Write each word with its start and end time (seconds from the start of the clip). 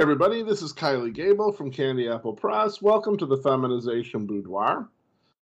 everybody. 0.00 0.42
This 0.42 0.62
is 0.62 0.72
Kylie 0.72 1.12
Gable 1.12 1.52
from 1.52 1.70
Candy 1.70 2.08
Apple 2.08 2.32
Press. 2.32 2.80
Welcome 2.80 3.18
to 3.18 3.26
the 3.26 3.36
Feminization 3.36 4.24
Boudoir. 4.24 4.88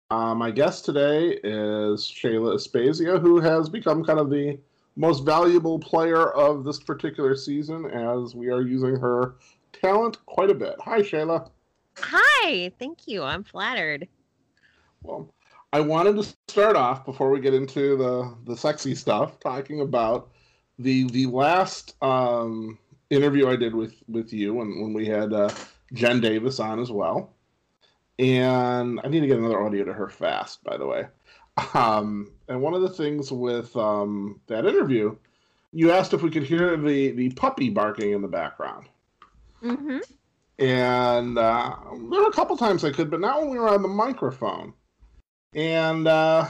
Uh, 0.10 0.36
my 0.36 0.52
guest 0.52 0.84
today 0.84 1.40
is 1.42 2.02
Shayla 2.02 2.56
Aspasia, 2.56 3.18
who 3.22 3.40
has 3.40 3.70
become 3.70 4.04
kind 4.04 4.20
of 4.20 4.30
the 4.30 4.60
most 4.98 5.24
valuable 5.24 5.80
player 5.80 6.32
of 6.32 6.66
this 6.66 6.82
particular 6.82 7.34
season 7.34 7.86
as 7.86 8.36
we 8.36 8.50
are 8.50 8.62
using 8.62 8.94
her 8.98 9.36
talent 9.72 10.18
quite 10.26 10.50
a 10.50 10.54
bit. 10.54 10.76
Hi, 10.82 11.00
Shayla. 11.00 11.50
Hi, 12.00 12.74
thank 12.78 13.08
you. 13.08 13.24
I'm 13.24 13.46
flattered. 13.46 14.06
Well, 15.02 15.34
I 15.72 15.80
wanted 15.80 16.18
to 16.18 16.36
start 16.50 16.76
off 16.76 17.06
before 17.06 17.30
we 17.30 17.40
get 17.40 17.54
into 17.54 17.96
the 17.96 18.36
the 18.46 18.58
sexy 18.58 18.96
stuff, 18.96 19.40
talking 19.40 19.80
about 19.80 20.30
the 20.78 21.06
the 21.12 21.28
last 21.28 21.96
um, 22.02 22.78
interview 23.12 23.48
I 23.50 23.56
did 23.56 23.76
with 23.76 23.94
with 24.08 24.34
you 24.34 24.56
when 24.56 24.82
when 24.82 24.94
we 24.94 25.06
had 25.06 25.34
uh, 25.34 25.50
Jen 25.94 26.22
Davis 26.22 26.60
on 26.60 26.80
as 26.80 26.92
well, 26.92 27.34
and 28.18 29.00
I 29.04 29.08
need 29.10 29.20
to 29.20 29.28
get 29.28 29.38
another 29.38 29.62
audio 29.62 29.84
to 29.84 29.94
her 29.94 30.10
fast, 30.10 30.64
by 30.64 30.78
the 30.78 30.88
way. 30.88 31.06
Um, 31.74 32.32
and 32.48 32.62
one 32.62 32.74
of 32.74 32.82
the 32.82 32.90
things 32.90 33.32
with 33.32 33.76
um, 33.76 34.40
that 34.48 34.66
interview, 34.66 35.16
you 35.74 35.92
asked 35.92 36.14
if 36.14 36.22
we 36.24 36.32
could 36.32 36.44
hear 36.44 36.78
the 36.78 37.12
the 37.12 37.30
puppy 37.32 37.70
barking 37.70 38.12
in 38.14 38.22
the 38.22 38.28
background. 38.28 38.88
Mm-hmm. 39.62 40.00
And 40.60 41.38
uh, 41.38 41.76
there 41.92 42.22
were 42.22 42.28
a 42.28 42.34
couple 42.34 42.56
times 42.56 42.84
I 42.84 42.92
could, 42.92 43.10
but 43.10 43.20
not 43.20 43.42
when 43.42 43.50
we 43.50 43.60
were 43.60 43.70
on 43.70 43.82
the 43.82 43.88
microphone. 43.88 44.74
And 45.54 46.08
uh, 46.08 46.48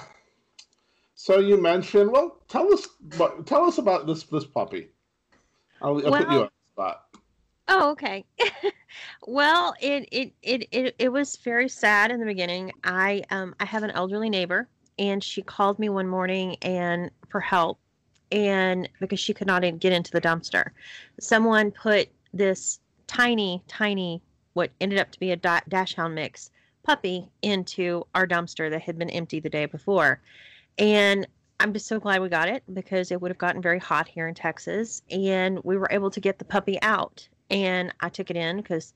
so 1.15 1.39
you 1.39 1.61
mentioned, 1.61 2.11
well, 2.11 2.37
tell 2.47 2.71
us, 2.73 2.87
tell 3.45 3.63
us 3.63 3.77
about 3.77 4.05
this 4.07 4.23
this 4.23 4.45
puppy. 4.45 4.89
I'll, 5.81 5.97
I'll 6.05 6.11
well, 6.11 6.23
put 6.23 6.31
you 6.31 6.39
on 6.41 6.43
the 6.43 6.73
spot. 6.73 7.05
Oh, 7.67 7.91
okay. 7.91 8.25
well, 9.27 9.73
it, 9.81 10.07
it 10.11 10.33
it 10.41 10.67
it 10.71 10.95
it 10.99 11.09
was 11.09 11.37
very 11.37 11.69
sad 11.69 12.11
in 12.11 12.19
the 12.19 12.25
beginning. 12.25 12.71
I 12.83 13.23
um 13.29 13.55
I 13.59 13.65
have 13.65 13.83
an 13.83 13.91
elderly 13.91 14.29
neighbor, 14.29 14.67
and 14.99 15.23
she 15.23 15.41
called 15.41 15.79
me 15.79 15.89
one 15.89 16.07
morning 16.07 16.57
and 16.61 17.11
for 17.29 17.39
help, 17.39 17.79
and 18.31 18.89
because 18.99 19.19
she 19.19 19.33
could 19.33 19.47
not 19.47 19.61
get 19.79 19.93
into 19.93 20.11
the 20.11 20.21
dumpster, 20.21 20.71
someone 21.19 21.71
put 21.71 22.09
this 22.33 22.79
tiny, 23.07 23.63
tiny, 23.67 24.21
what 24.53 24.71
ended 24.79 24.99
up 24.99 25.11
to 25.11 25.19
be 25.19 25.31
a 25.31 25.37
dachshund 25.37 26.15
mix 26.15 26.51
puppy 26.83 27.29
into 27.41 28.05
our 28.15 28.25
dumpster 28.27 28.69
that 28.69 28.81
had 28.81 28.97
been 28.97 29.09
empty 29.09 29.39
the 29.39 29.49
day 29.49 29.65
before. 29.65 30.19
And 30.77 31.27
I'm 31.61 31.73
just 31.73 31.87
so 31.87 31.99
glad 31.99 32.21
we 32.21 32.29
got 32.29 32.49
it 32.49 32.63
because 32.73 33.11
it 33.11 33.21
would 33.21 33.29
have 33.29 33.37
gotten 33.37 33.61
very 33.61 33.77
hot 33.77 34.07
here 34.07 34.27
in 34.27 34.33
Texas. 34.33 35.03
And 35.11 35.59
we 35.63 35.77
were 35.77 35.87
able 35.91 36.09
to 36.09 36.19
get 36.19 36.39
the 36.39 36.45
puppy 36.45 36.81
out. 36.81 37.27
And 37.51 37.93
I 37.99 38.09
took 38.09 38.31
it 38.31 38.35
in 38.35 38.57
because, 38.57 38.93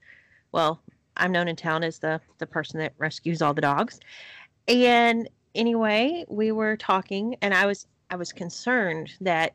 well, 0.52 0.82
I'm 1.16 1.32
known 1.32 1.48
in 1.48 1.56
town 1.56 1.84
as 1.84 2.00
the, 2.00 2.20
the 2.40 2.48
person 2.48 2.80
that 2.80 2.94
rescues 2.98 3.44
all 3.44 3.54
the 3.54 3.62
dogs. 3.62 4.00
And 4.68 5.30
anyway, 5.54 6.26
we 6.28 6.52
were 6.52 6.76
talking, 6.76 7.36
and 7.42 7.54
I 7.54 7.66
was 7.66 7.88
I 8.10 8.16
was 8.16 8.32
concerned 8.32 9.12
that 9.22 9.54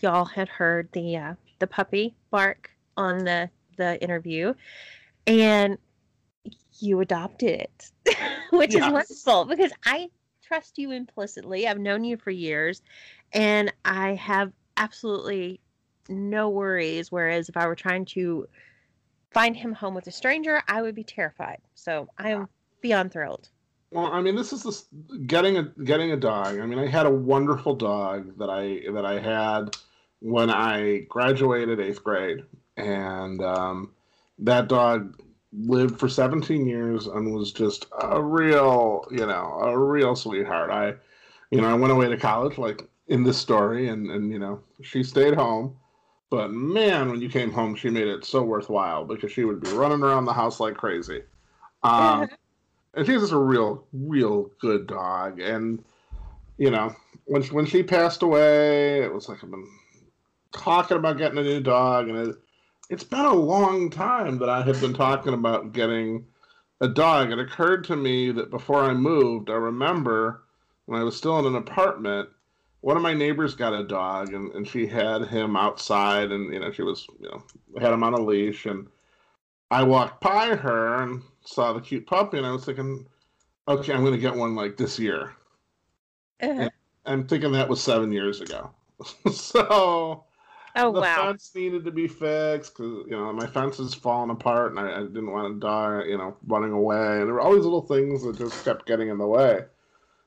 y'all 0.00 0.24
had 0.24 0.48
heard 0.48 0.88
the 0.92 1.16
uh, 1.16 1.34
the 1.58 1.66
puppy 1.66 2.14
bark 2.30 2.70
on 2.96 3.24
the 3.24 3.50
the 3.76 4.02
interview, 4.02 4.54
and 5.26 5.76
you 6.78 7.00
adopted 7.00 7.60
it, 7.60 7.90
which 8.50 8.74
yes. 8.74 8.86
is 8.86 8.92
wonderful 8.92 9.44
because 9.44 9.72
I 9.84 10.08
trust 10.46 10.78
you 10.78 10.90
implicitly. 10.90 11.66
I've 11.66 11.78
known 11.78 12.04
you 12.04 12.16
for 12.16 12.30
years, 12.30 12.82
and 13.32 13.72
I 13.84 14.14
have 14.14 14.52
absolutely 14.76 15.60
no 16.08 16.48
worries. 16.48 17.10
Whereas 17.10 17.48
if 17.48 17.56
I 17.56 17.66
were 17.66 17.74
trying 17.74 18.04
to 18.06 18.46
find 19.32 19.56
him 19.56 19.72
home 19.72 19.94
with 19.94 20.06
a 20.06 20.12
stranger, 20.12 20.62
I 20.68 20.82
would 20.82 20.94
be 20.94 21.04
terrified. 21.04 21.58
So 21.74 22.08
I 22.18 22.30
am 22.30 22.48
beyond 22.80 23.12
thrilled. 23.12 23.48
Well, 23.90 24.06
I 24.06 24.20
mean, 24.20 24.34
this 24.34 24.52
is 24.52 24.62
this 24.62 24.86
getting 25.26 25.58
a 25.58 25.62
getting 25.84 26.12
a 26.12 26.16
dog. 26.16 26.58
I 26.58 26.66
mean, 26.66 26.78
I 26.78 26.86
had 26.86 27.06
a 27.06 27.10
wonderful 27.10 27.74
dog 27.74 28.38
that 28.38 28.50
I 28.50 28.82
that 28.92 29.04
I 29.06 29.20
had 29.20 29.76
when 30.20 30.50
I 30.50 31.06
graduated 31.08 31.80
eighth 31.80 32.02
grade, 32.02 32.44
and 32.76 33.42
um, 33.42 33.92
that 34.40 34.68
dog 34.68 35.20
lived 35.56 35.98
for 35.98 36.08
17 36.08 36.66
years 36.66 37.06
and 37.06 37.34
was 37.34 37.52
just 37.52 37.86
a 38.02 38.22
real, 38.22 39.06
you 39.10 39.26
know, 39.26 39.58
a 39.62 39.78
real 39.78 40.14
sweetheart. 40.14 40.70
I, 40.70 40.94
you 41.50 41.60
know, 41.60 41.68
I 41.68 41.74
went 41.74 41.92
away 41.92 42.08
to 42.08 42.16
college 42.16 42.58
like 42.58 42.88
in 43.08 43.22
this 43.22 43.38
story, 43.38 43.88
and 43.88 44.10
and 44.10 44.30
you 44.30 44.38
know, 44.38 44.60
she 44.82 45.02
stayed 45.02 45.34
home. 45.34 45.76
But 46.28 46.50
man, 46.50 47.10
when 47.10 47.20
you 47.20 47.28
came 47.28 47.52
home, 47.52 47.76
she 47.76 47.88
made 47.88 48.08
it 48.08 48.24
so 48.24 48.42
worthwhile 48.42 49.04
because 49.04 49.30
she 49.30 49.44
would 49.44 49.60
be 49.60 49.70
running 49.70 50.02
around 50.02 50.24
the 50.24 50.32
house 50.32 50.58
like 50.58 50.76
crazy. 50.76 51.22
Um, 51.84 52.28
and 52.94 53.06
she's 53.06 53.20
just 53.20 53.32
a 53.32 53.38
real, 53.38 53.86
real 53.92 54.50
good 54.60 54.86
dog. 54.86 55.40
And 55.40 55.84
you 56.58 56.70
know, 56.70 56.94
when 57.24 57.42
she, 57.42 57.52
when 57.52 57.66
she 57.66 57.82
passed 57.82 58.22
away, 58.22 59.02
it 59.02 59.12
was 59.12 59.28
like 59.28 59.42
I've 59.42 59.50
been 59.50 59.68
talking 60.52 60.96
about 60.96 61.18
getting 61.18 61.38
a 61.38 61.42
new 61.42 61.60
dog, 61.60 62.08
and 62.08 62.18
it, 62.28 62.36
it's 62.88 63.04
been 63.04 63.24
a 63.24 63.34
long 63.34 63.90
time 63.90 64.38
that 64.38 64.48
I 64.48 64.62
have 64.62 64.80
been 64.80 64.94
talking 64.94 65.34
about 65.34 65.72
getting 65.72 66.26
a 66.80 66.88
dog. 66.88 67.32
It 67.32 67.38
occurred 67.38 67.84
to 67.84 67.96
me 67.96 68.30
that 68.32 68.50
before 68.50 68.82
I 68.82 68.94
moved, 68.94 69.50
I 69.50 69.54
remember 69.54 70.44
when 70.86 71.00
I 71.00 71.04
was 71.04 71.16
still 71.16 71.38
in 71.38 71.46
an 71.46 71.56
apartment, 71.56 72.28
one 72.80 72.96
of 72.96 73.02
my 73.02 73.14
neighbors 73.14 73.54
got 73.54 73.74
a 73.74 73.84
dog 73.84 74.32
and, 74.32 74.52
and 74.52 74.66
she 74.66 74.86
had 74.86 75.26
him 75.26 75.56
outside 75.56 76.30
and 76.30 76.52
you 76.52 76.60
know 76.60 76.70
she 76.70 76.82
was 76.82 77.06
you 77.20 77.28
know 77.28 77.42
had 77.80 77.92
him 77.92 78.04
on 78.04 78.14
a 78.14 78.20
leash 78.20 78.66
and 78.66 78.86
I 79.70 79.82
walked 79.82 80.20
by 80.20 80.54
her 80.54 81.02
and 81.02 81.22
saw 81.44 81.72
the 81.72 81.80
cute 81.80 82.06
puppy 82.06 82.38
and 82.38 82.46
I 82.46 82.52
was 82.52 82.64
thinking, 82.64 83.06
okay, 83.66 83.92
I'm 83.92 84.04
gonna 84.04 84.18
get 84.18 84.36
one 84.36 84.54
like 84.54 84.76
this 84.76 84.98
year. 84.98 85.32
Uh-huh. 86.40 86.70
I'm 87.06 87.26
thinking 87.26 87.52
that 87.52 87.68
was 87.68 87.82
seven 87.82 88.12
years 88.12 88.40
ago. 88.40 88.70
so 89.32 90.25
Oh 90.78 90.92
the 90.92 91.00
wow! 91.00 91.24
fence 91.24 91.50
needed 91.54 91.86
to 91.86 91.90
be 91.90 92.06
fixed 92.06 92.76
because 92.76 93.06
you 93.06 93.16
know 93.16 93.32
my 93.32 93.46
fence 93.46 93.80
is 93.80 93.94
falling 93.94 94.30
apart, 94.30 94.72
and 94.72 94.80
I, 94.80 94.98
I, 94.98 95.02
didn't 95.04 95.32
want 95.32 95.54
to 95.54 95.58
die, 95.58 96.02
you 96.06 96.18
know, 96.18 96.36
running 96.46 96.72
away. 96.72 97.18
And 97.18 97.26
there 97.26 97.32
were 97.32 97.40
all 97.40 97.54
these 97.54 97.64
little 97.64 97.86
things 97.86 98.22
that 98.24 98.36
just 98.36 98.62
kept 98.62 98.86
getting 98.86 99.08
in 99.08 99.16
the 99.16 99.26
way. 99.26 99.60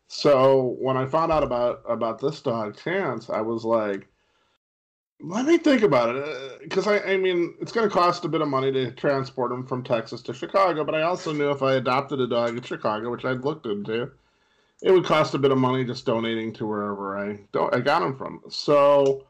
So 0.08 0.76
when 0.80 0.98
I 0.98 1.06
found 1.06 1.32
out 1.32 1.44
about 1.44 1.84
about 1.88 2.20
this 2.20 2.42
dog 2.42 2.76
Chance, 2.78 3.30
I 3.30 3.42
was 3.42 3.64
like, 3.64 4.08
let 5.22 5.46
me 5.46 5.60
think 5.60 5.84
about 5.84 6.16
it 6.16 6.62
because 6.64 6.88
uh, 6.88 6.94
I, 6.94 7.14
I 7.14 7.18
mean 7.18 7.54
it's 7.62 7.72
going 7.72 7.88
to 7.88 7.94
cost 7.94 8.26
a 8.26 8.30
bit 8.30 8.42
of 8.42 8.48
money 8.48 8.72
to 8.72 8.92
transport 8.94 9.52
him 9.52 9.68
from 9.68 9.84
Texas 9.84 10.24
to 10.24 10.34
Chicago, 10.34 10.84
but 10.84 10.96
I 10.96 11.04
also 11.04 11.32
knew 11.32 11.52
if 11.52 11.62
I 11.62 11.76
adopted 11.76 12.20
a 12.22 12.28
dog 12.28 12.58
in 12.58 12.64
Chicago, 12.64 13.12
which 13.12 13.24
I'd 13.24 13.46
looked 13.46 13.68
into, 13.68 14.10
it 14.82 14.92
would 14.92 15.06
cost 15.06 15.36
a 15.36 15.40
bit 15.40 15.52
of 15.52 15.60
money 15.60 15.86
just 15.86 16.08
donating 16.08 16.54
to 16.54 16.66
wherever 16.66 17.16
I 17.20 17.42
do- 17.54 17.70
I 17.72 17.80
got 17.82 18.02
him 18.02 18.18
from. 18.18 18.42
So 18.50 19.26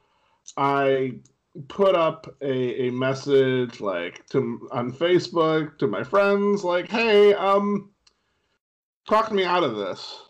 I 0.57 1.19
put 1.67 1.95
up 1.95 2.27
a, 2.41 2.87
a 2.87 2.91
message 2.91 3.81
like 3.81 4.25
to 4.27 4.67
on 4.71 4.91
Facebook 4.91 5.77
to 5.79 5.87
my 5.87 6.03
friends 6.03 6.63
like, 6.63 6.89
"Hey, 6.89 7.33
um, 7.33 7.89
talk 9.07 9.31
me 9.31 9.43
out 9.43 9.63
of 9.63 9.75
this." 9.75 10.21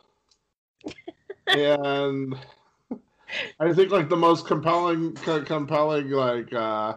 and 1.48 2.36
I 3.60 3.74
think 3.74 3.92
like 3.92 4.10
the 4.10 4.18
most 4.18 4.48
compelling 4.48 5.14
compelling 5.14 6.10
like 6.10 6.54
uh, 6.54 6.96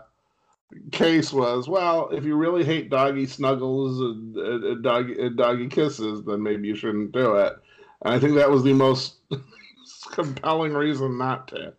case 0.91 1.33
was 1.33 1.69
well, 1.69 2.09
if 2.11 2.25
you 2.25 2.37
really 2.37 2.65
hate 2.65 2.91
doggy 2.91 3.27
snuggles 3.27 4.01
and, 4.01 4.37
and, 4.37 4.65
and 4.65 4.83
doggy 4.83 5.21
and 5.21 5.37
doggy 5.37 5.69
kisses, 5.69 6.25
then 6.25 6.43
maybe 6.43 6.69
you 6.69 6.75
shouldn't 6.75 7.13
do 7.13 7.37
it. 7.37 7.55
And 8.03 8.15
I 8.15 8.19
think 8.19 8.35
that 8.37 8.51
was 8.51 8.63
the 8.63 8.73
most 8.73 9.17
compelling 10.13 10.73
reason 10.73 11.19
not 11.19 11.49
to. 11.49 11.75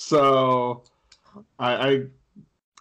So 0.00 0.84
I 1.58 1.88
I, 1.88 2.02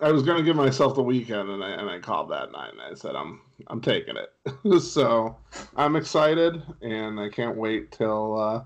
I 0.01 0.11
was 0.11 0.21
going 0.21 0.37
to 0.37 0.43
give 0.43 0.55
myself 0.55 0.93
the 0.93 1.01
weekend, 1.01 1.49
and 1.49 1.63
I 1.63 1.71
and 1.71 1.89
I 1.89 1.97
called 1.97 2.29
that 2.29 2.51
night, 2.51 2.71
and 2.71 2.79
I 2.79 2.93
said 2.93 3.15
I'm 3.15 3.41
I'm 3.65 3.81
taking 3.81 4.15
it. 4.17 4.81
so 4.83 5.35
I'm 5.75 5.95
excited, 5.95 6.61
and 6.83 7.19
I 7.19 7.29
can't 7.29 7.57
wait 7.57 7.91
till 7.91 8.39
uh, 8.39 8.63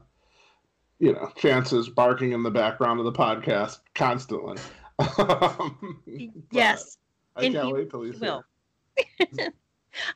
you 1.00 1.14
know 1.14 1.32
chances 1.38 1.88
barking 1.88 2.34
in 2.34 2.44
the 2.44 2.52
background 2.52 3.00
of 3.00 3.06
the 3.06 3.14
podcast 3.14 3.80
constantly. 3.96 4.58
yes, 6.52 6.98
I 7.38 7.46
and 7.46 7.56
can't 7.56 7.74
wait 7.74 7.90
till 7.90 8.02
he's 8.02 8.20
will. 8.20 8.44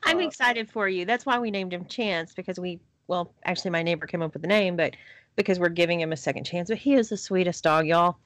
I'm 0.04 0.18
uh, 0.18 0.20
excited 0.20 0.70
for 0.70 0.90
you. 0.90 1.06
That's 1.06 1.24
why 1.24 1.38
we 1.38 1.50
named 1.50 1.72
him 1.72 1.86
Chance 1.86 2.34
because 2.34 2.60
we 2.60 2.80
well, 3.08 3.32
actually, 3.44 3.70
my 3.70 3.82
neighbor 3.82 4.06
came 4.06 4.22
up 4.22 4.32
with 4.32 4.42
the 4.42 4.48
name, 4.48 4.76
but 4.76 4.96
because 5.36 5.60
we're 5.60 5.68
giving 5.68 6.00
him 6.00 6.12
a 6.12 6.16
second 6.16 6.44
chance. 6.44 6.68
But 6.68 6.78
he 6.78 6.94
is 6.94 7.08
the 7.08 7.16
sweetest 7.16 7.62
dog, 7.62 7.86
y'all. 7.86 8.16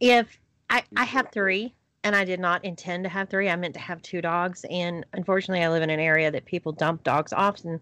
If 0.00 0.38
I, 0.68 0.82
I 0.96 1.04
have 1.04 1.30
three, 1.32 1.74
and 2.04 2.16
I 2.16 2.24
did 2.24 2.40
not 2.40 2.64
intend 2.64 3.04
to 3.04 3.10
have 3.10 3.28
three. 3.28 3.48
I 3.48 3.56
meant 3.56 3.74
to 3.74 3.80
have 3.80 4.02
two 4.02 4.20
dogs, 4.20 4.64
and 4.70 5.04
unfortunately, 5.12 5.64
I 5.64 5.70
live 5.70 5.82
in 5.82 5.90
an 5.90 6.00
area 6.00 6.30
that 6.30 6.44
people 6.44 6.72
dump 6.72 7.04
dogs 7.04 7.32
often, 7.32 7.80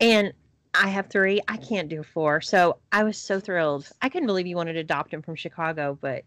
and 0.00 0.32
I 0.74 0.88
have 0.88 1.08
three. 1.08 1.40
I 1.46 1.56
can't 1.56 1.88
do 1.88 2.02
four, 2.02 2.40
so 2.40 2.78
I 2.90 3.04
was 3.04 3.16
so 3.16 3.38
thrilled. 3.38 3.88
I 4.02 4.08
couldn't 4.08 4.26
believe 4.26 4.46
you 4.46 4.56
wanted 4.56 4.72
to 4.74 4.80
adopt 4.80 5.12
him 5.12 5.22
from 5.22 5.36
Chicago, 5.36 5.96
but 6.00 6.24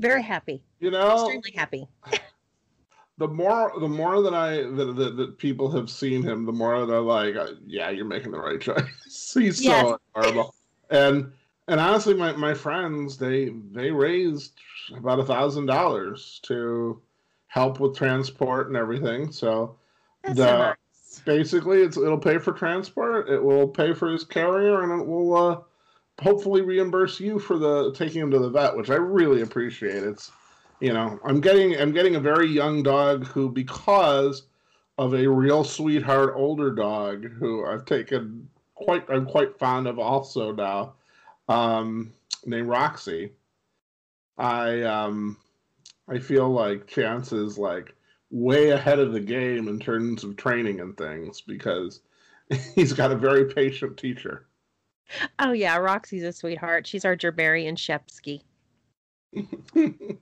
very 0.00 0.22
happy. 0.22 0.62
You 0.80 0.90
know, 0.90 1.14
extremely 1.14 1.52
happy. 1.52 1.88
The 3.18 3.28
more 3.28 3.72
the 3.80 3.88
more 3.88 4.22
that 4.22 4.34
I 4.34 4.62
that, 4.62 4.94
that, 4.96 5.16
that 5.16 5.38
people 5.38 5.70
have 5.70 5.88
seen 5.88 6.22
him, 6.22 6.44
the 6.44 6.52
more 6.52 6.84
they're 6.86 7.00
like, 7.00 7.36
uh, 7.36 7.52
yeah, 7.66 7.90
you're 7.90 8.04
making 8.04 8.32
the 8.32 8.38
right 8.38 8.60
choice. 8.60 9.32
He's 9.34 9.62
yes. 9.62 9.86
so 9.86 9.98
adorable. 10.14 10.54
and 10.90 11.32
and 11.68 11.80
honestly, 11.80 12.14
my, 12.14 12.32
my 12.32 12.54
friends 12.54 13.16
they 13.16 13.50
they 13.72 13.90
raised 13.90 14.52
about 14.96 15.18
a 15.18 15.24
thousand 15.24 15.66
dollars 15.66 16.40
to 16.44 17.00
help 17.48 17.80
with 17.80 17.96
transport 17.96 18.68
and 18.68 18.76
everything. 18.76 19.32
So 19.32 19.76
That's 20.22 20.36
the 20.36 20.46
so 20.46 20.58
nice. 20.58 21.22
basically 21.24 21.82
it's 21.82 21.96
it'll 21.96 22.18
pay 22.18 22.38
for 22.38 22.52
transport, 22.52 23.30
it 23.30 23.42
will 23.42 23.66
pay 23.66 23.94
for 23.94 24.10
his 24.10 24.24
carrier, 24.24 24.82
and 24.82 25.00
it 25.00 25.06
will 25.06 25.34
uh, 25.34 25.60
hopefully 26.20 26.60
reimburse 26.60 27.18
you 27.18 27.38
for 27.38 27.58
the 27.58 27.92
taking 27.94 28.20
him 28.20 28.30
to 28.30 28.38
the 28.38 28.50
vet, 28.50 28.76
which 28.76 28.90
I 28.90 28.96
really 28.96 29.40
appreciate. 29.40 30.02
It's 30.04 30.30
you 30.80 30.92
know, 30.92 31.18
I'm 31.24 31.40
getting 31.40 31.76
I'm 31.80 31.92
getting 31.92 32.16
a 32.16 32.20
very 32.20 32.48
young 32.48 32.82
dog 32.82 33.26
who 33.26 33.48
because 33.48 34.44
of 34.98 35.14
a 35.14 35.26
real 35.26 35.64
sweetheart 35.64 36.34
older 36.36 36.70
dog 36.70 37.30
who 37.30 37.64
I've 37.64 37.84
taken 37.84 38.48
quite 38.74 39.08
I'm 39.08 39.26
quite 39.26 39.58
fond 39.58 39.86
of 39.86 39.98
also 39.98 40.52
now, 40.52 40.94
um, 41.48 42.12
named 42.44 42.68
Roxy. 42.68 43.32
I 44.38 44.82
um 44.82 45.36
I 46.08 46.18
feel 46.18 46.50
like 46.50 46.86
Chance 46.86 47.32
is 47.32 47.58
like 47.58 47.94
way 48.30 48.70
ahead 48.70 48.98
of 48.98 49.12
the 49.12 49.20
game 49.20 49.68
in 49.68 49.78
terms 49.78 50.24
of 50.24 50.36
training 50.36 50.80
and 50.80 50.96
things 50.96 51.40
because 51.40 52.00
he's 52.74 52.92
got 52.92 53.12
a 53.12 53.16
very 53.16 53.46
patient 53.46 53.96
teacher. 53.96 54.46
Oh 55.38 55.52
yeah, 55.52 55.76
Roxy's 55.76 56.24
a 56.24 56.32
sweetheart. 56.32 56.86
She's 56.86 57.04
our 57.04 57.16
Gerberian 57.16 57.76
Shepsky. 57.76 58.42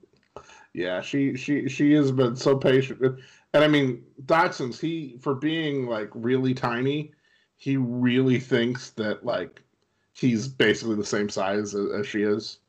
yeah, 0.75 0.99
she 0.99 1.37
she 1.37 1.69
she 1.69 1.93
has 1.93 2.11
been 2.11 2.35
so 2.35 2.57
patient, 2.57 2.99
and 3.01 3.63
I 3.63 3.67
mean 3.67 4.03
Dachshunds. 4.25 4.77
He 4.77 5.17
for 5.21 5.33
being 5.33 5.87
like 5.87 6.09
really 6.13 6.53
tiny, 6.53 7.13
he 7.55 7.77
really 7.77 8.41
thinks 8.41 8.89
that 8.91 9.25
like 9.25 9.61
he's 10.11 10.49
basically 10.49 10.95
the 10.95 11.05
same 11.05 11.29
size 11.29 11.73
as, 11.73 11.91
as 11.93 12.05
she 12.05 12.23
is. 12.23 12.59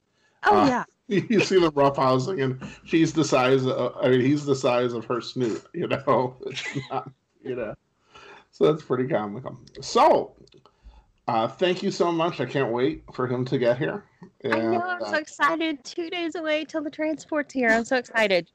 Oh 0.45 0.57
uh, 0.57 0.67
yeah. 0.67 0.85
You 1.09 1.41
see 1.41 1.61
the 1.61 1.71
roughhousing, 1.73 2.43
and 2.43 2.61
she's 2.85 3.13
the 3.13 3.25
size. 3.25 3.65
Of, 3.65 3.97
I 4.01 4.09
mean, 4.09 4.21
he's 4.21 4.45
the 4.45 4.57
size 4.57 4.93
of 4.93 5.05
her 5.07 5.21
snoot. 5.21 5.65
You 5.73 5.89
know, 5.89 6.37
not, 6.91 7.11
you 7.45 7.57
know. 7.57 7.75
So 8.53 8.73
that's 8.73 8.85
pretty 8.85 9.09
comical. 9.09 9.59
So 9.81 10.36
uh, 11.29 11.49
thank 11.49 11.83
you 11.83 11.91
so 11.91 12.13
much. 12.13 12.41
I 12.41 12.47
can't 12.47 12.73
wait 12.73 13.05
for 13.13 13.27
him 13.27 13.45
to 13.47 13.59
get 13.59 13.79
here. 13.79 14.05
And, 14.43 14.55
I 14.55 14.59
know. 14.59 14.81
I'm 14.83 15.03
uh, 15.03 15.11
so 15.11 15.17
excited. 15.17 15.83
Two 15.85 16.09
days 16.09 16.35
away 16.37 16.65
till 16.65 16.83
the 16.83 16.91
transport's 16.91 17.53
here. 17.53 17.69
I'm 17.69 17.85
so 17.85 17.97
excited. 17.97 18.51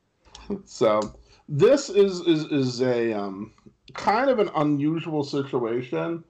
So 0.65 1.13
this 1.50 1.89
is 1.89 2.21
is 2.21 2.45
is 2.45 2.81
a 2.81 3.13
um, 3.13 3.53
kind 3.94 4.29
of 4.29 4.39
an 4.39 4.50
unusual 4.56 5.23
situation. 5.23 6.23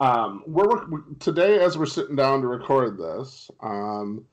Um, 0.00 0.44
we're, 0.46 0.88
we're 0.88 1.02
today 1.18 1.58
as 1.58 1.76
we're 1.76 1.86
sitting 1.86 2.16
down 2.16 2.40
to 2.40 2.46
record 2.46 2.96
this. 2.96 3.50
Um, 3.60 4.24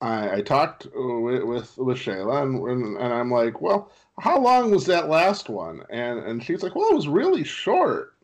I, 0.00 0.36
I 0.36 0.40
talked 0.40 0.86
with, 0.94 1.42
with, 1.42 1.76
with 1.76 1.98
Shayla 1.98 2.42
and, 2.42 2.66
and, 2.66 2.96
and 2.96 3.12
I'm 3.12 3.30
like, 3.30 3.60
well, 3.60 3.92
how 4.18 4.40
long 4.40 4.70
was 4.70 4.86
that 4.86 5.10
last 5.10 5.50
one? 5.50 5.82
And 5.90 6.20
and 6.20 6.42
she's 6.42 6.62
like, 6.62 6.74
well, 6.74 6.88
it 6.88 6.94
was 6.94 7.08
really 7.08 7.44
short 7.44 8.14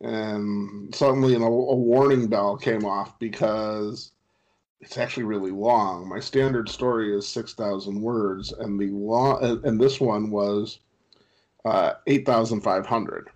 and 0.00 0.94
suddenly 0.94 1.34
a, 1.34 1.38
warning 1.40 2.28
bell 2.28 2.56
came 2.56 2.84
off 2.84 3.18
because 3.18 4.12
it's 4.80 4.96
actually 4.96 5.24
really 5.24 5.50
long. 5.50 6.08
My 6.08 6.20
standard 6.20 6.68
story 6.68 7.16
is 7.16 7.26
six 7.26 7.54
thousand 7.54 8.00
words, 8.00 8.52
and 8.52 8.78
the 8.78 8.90
long 8.90 9.60
and 9.64 9.80
this 9.80 10.00
one 10.00 10.30
was 10.30 10.78
uh, 11.64 11.94
eight 12.06 12.24
thousand 12.24 12.60
five 12.60 12.86
hundred. 12.86 13.30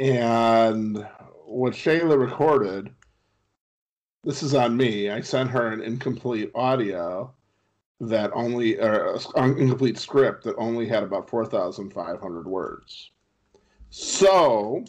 And 0.00 1.06
what 1.44 1.72
Shayla 1.72 2.18
recorded, 2.18 2.90
this 4.24 4.42
is 4.42 4.54
on 4.54 4.76
me. 4.76 5.10
I 5.10 5.20
sent 5.20 5.50
her 5.50 5.68
an 5.68 5.80
incomplete 5.80 6.50
audio 6.54 7.32
that 8.00 8.30
only, 8.34 8.78
or 8.78 9.18
an 9.36 9.56
incomplete 9.56 9.96
script 9.96 10.44
that 10.44 10.56
only 10.56 10.86
had 10.86 11.04
about 11.04 11.30
four 11.30 11.46
thousand 11.46 11.92
five 11.92 12.20
hundred 12.20 12.46
words. 12.46 13.12
So 13.90 14.84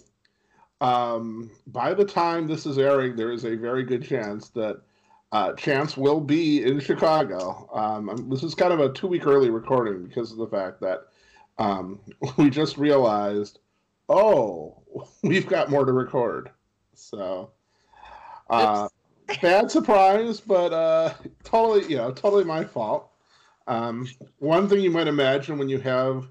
um, 0.82 1.50
by 1.68 1.94
the 1.94 2.06
time 2.06 2.48
this 2.48 2.66
is 2.66 2.78
airing, 2.78 3.16
there 3.16 3.32
is 3.32 3.46
a 3.46 3.56
very 3.56 3.84
good 3.84 4.04
chance 4.04 4.50
that 4.50 4.82
uh, 5.32 5.54
Chance 5.54 5.98
will 5.98 6.22
be 6.22 6.64
in 6.64 6.80
Chicago. 6.80 7.70
Um, 7.74 8.30
this 8.30 8.44
is 8.44 8.56
kind 8.56 8.72
of 8.72 8.80
a 8.80 8.94
two 8.94 9.08
week 9.08 9.26
early 9.26 9.50
recording 9.50 10.06
because 10.06 10.32
of 10.32 10.38
the 10.38 10.48
fact 10.48 10.80
that 10.82 11.08
um, 11.58 12.00
we 12.38 12.50
just 12.50 12.78
realized, 12.78 13.60
oh, 14.08 14.82
we've 15.24 15.48
got 15.48 15.70
more 15.70 15.86
to 15.86 15.92
record. 15.92 16.52
So, 16.94 17.52
uh, 18.50 18.88
bad 19.42 19.70
surprise, 19.70 20.40
but 20.40 20.74
uh, 20.74 21.14
totally, 21.44 21.90
you 21.90 21.98
know, 21.98 22.12
totally 22.12 22.44
my 22.44 22.64
fault. 22.64 23.12
Um, 23.68 24.08
one 24.40 24.70
thing 24.70 24.80
you 24.80 24.92
might 24.92 25.08
imagine 25.08 25.58
when 25.58 25.68
you 25.68 25.80
have 25.80 26.28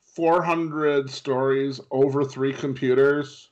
400 0.00 1.10
stories 1.10 1.80
over 1.90 2.24
three 2.24 2.54
computers 2.54 3.50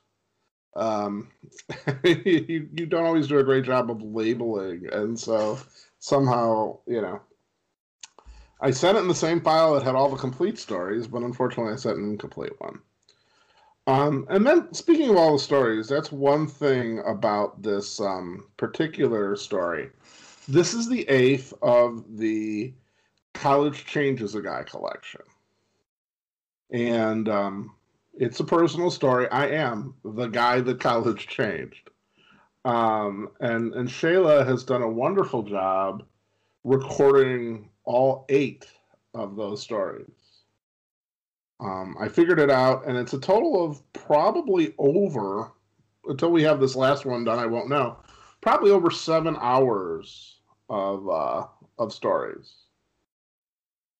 um, 0.75 1.29
you, 2.03 2.69
you 2.73 2.85
don't 2.85 3.05
always 3.05 3.27
do 3.27 3.39
a 3.39 3.43
great 3.43 3.65
job 3.65 3.89
of 3.91 4.01
labeling, 4.01 4.87
and 4.91 5.19
so 5.19 5.59
somehow 5.99 6.77
you 6.87 7.01
know. 7.01 7.21
I 8.61 8.71
sent 8.71 8.97
it 8.97 9.01
in 9.01 9.09
the 9.09 9.15
same 9.15 9.41
file 9.41 9.73
that 9.73 9.83
had 9.83 9.95
all 9.95 10.09
the 10.09 10.15
complete 10.15 10.57
stories, 10.57 11.05
but 11.05 11.21
unfortunately, 11.21 11.73
I 11.73 11.75
sent 11.75 11.97
an 11.97 12.05
incomplete 12.05 12.53
one. 12.59 12.79
Um, 13.87 14.25
and 14.29 14.47
then, 14.47 14.73
speaking 14.73 15.09
of 15.09 15.17
all 15.17 15.33
the 15.33 15.39
stories, 15.39 15.89
that's 15.89 16.11
one 16.11 16.47
thing 16.47 16.99
about 17.05 17.61
this 17.61 17.99
um, 17.99 18.47
particular 18.55 19.35
story. 19.35 19.89
This 20.47 20.73
is 20.73 20.87
the 20.87 21.07
eighth 21.09 21.53
of 21.61 22.17
the 22.17 22.73
College 23.33 23.85
Changes 23.85 24.35
a 24.35 24.41
Guy 24.41 24.63
collection. 24.63 25.21
And 26.71 27.27
um, 27.27 27.75
it's 28.13 28.39
a 28.39 28.43
personal 28.43 28.91
story. 28.91 29.27
I 29.29 29.47
am 29.47 29.95
the 30.03 30.27
guy 30.27 30.61
that 30.61 30.79
college 30.79 31.27
changed. 31.27 31.89
Um, 32.65 33.29
and 33.39 33.73
and 33.73 33.89
Shayla 33.89 34.45
has 34.45 34.63
done 34.63 34.81
a 34.81 34.89
wonderful 34.89 35.43
job 35.43 36.03
recording 36.63 37.69
all 37.83 38.25
eight 38.29 38.65
of 39.13 39.35
those 39.35 39.61
stories. 39.61 40.11
Um, 41.59 41.95
I 41.99 42.07
figured 42.07 42.39
it 42.39 42.49
out, 42.49 42.87
and 42.87 42.97
it's 42.97 43.13
a 43.13 43.19
total 43.19 43.63
of 43.63 43.81
probably 43.93 44.73
over 44.77 45.51
until 46.05 46.31
we 46.31 46.43
have 46.43 46.59
this 46.59 46.75
last 46.75 47.05
one 47.05 47.23
done. 47.23 47.39
I 47.39 47.45
won't 47.45 47.69
know. 47.69 47.97
Probably 48.41 48.71
over 48.71 48.91
seven 48.91 49.37
hours 49.39 50.39
of 50.69 51.09
uh, 51.09 51.45
of 51.79 51.93
stories. 51.93 52.53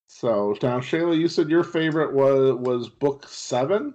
So 0.06 0.56
now, 0.62 0.78
Shayla, 0.78 1.18
you 1.18 1.28
said 1.28 1.50
your 1.50 1.64
favorite 1.64 2.12
was 2.12 2.54
was 2.54 2.88
book 2.88 3.28
seven. 3.28 3.94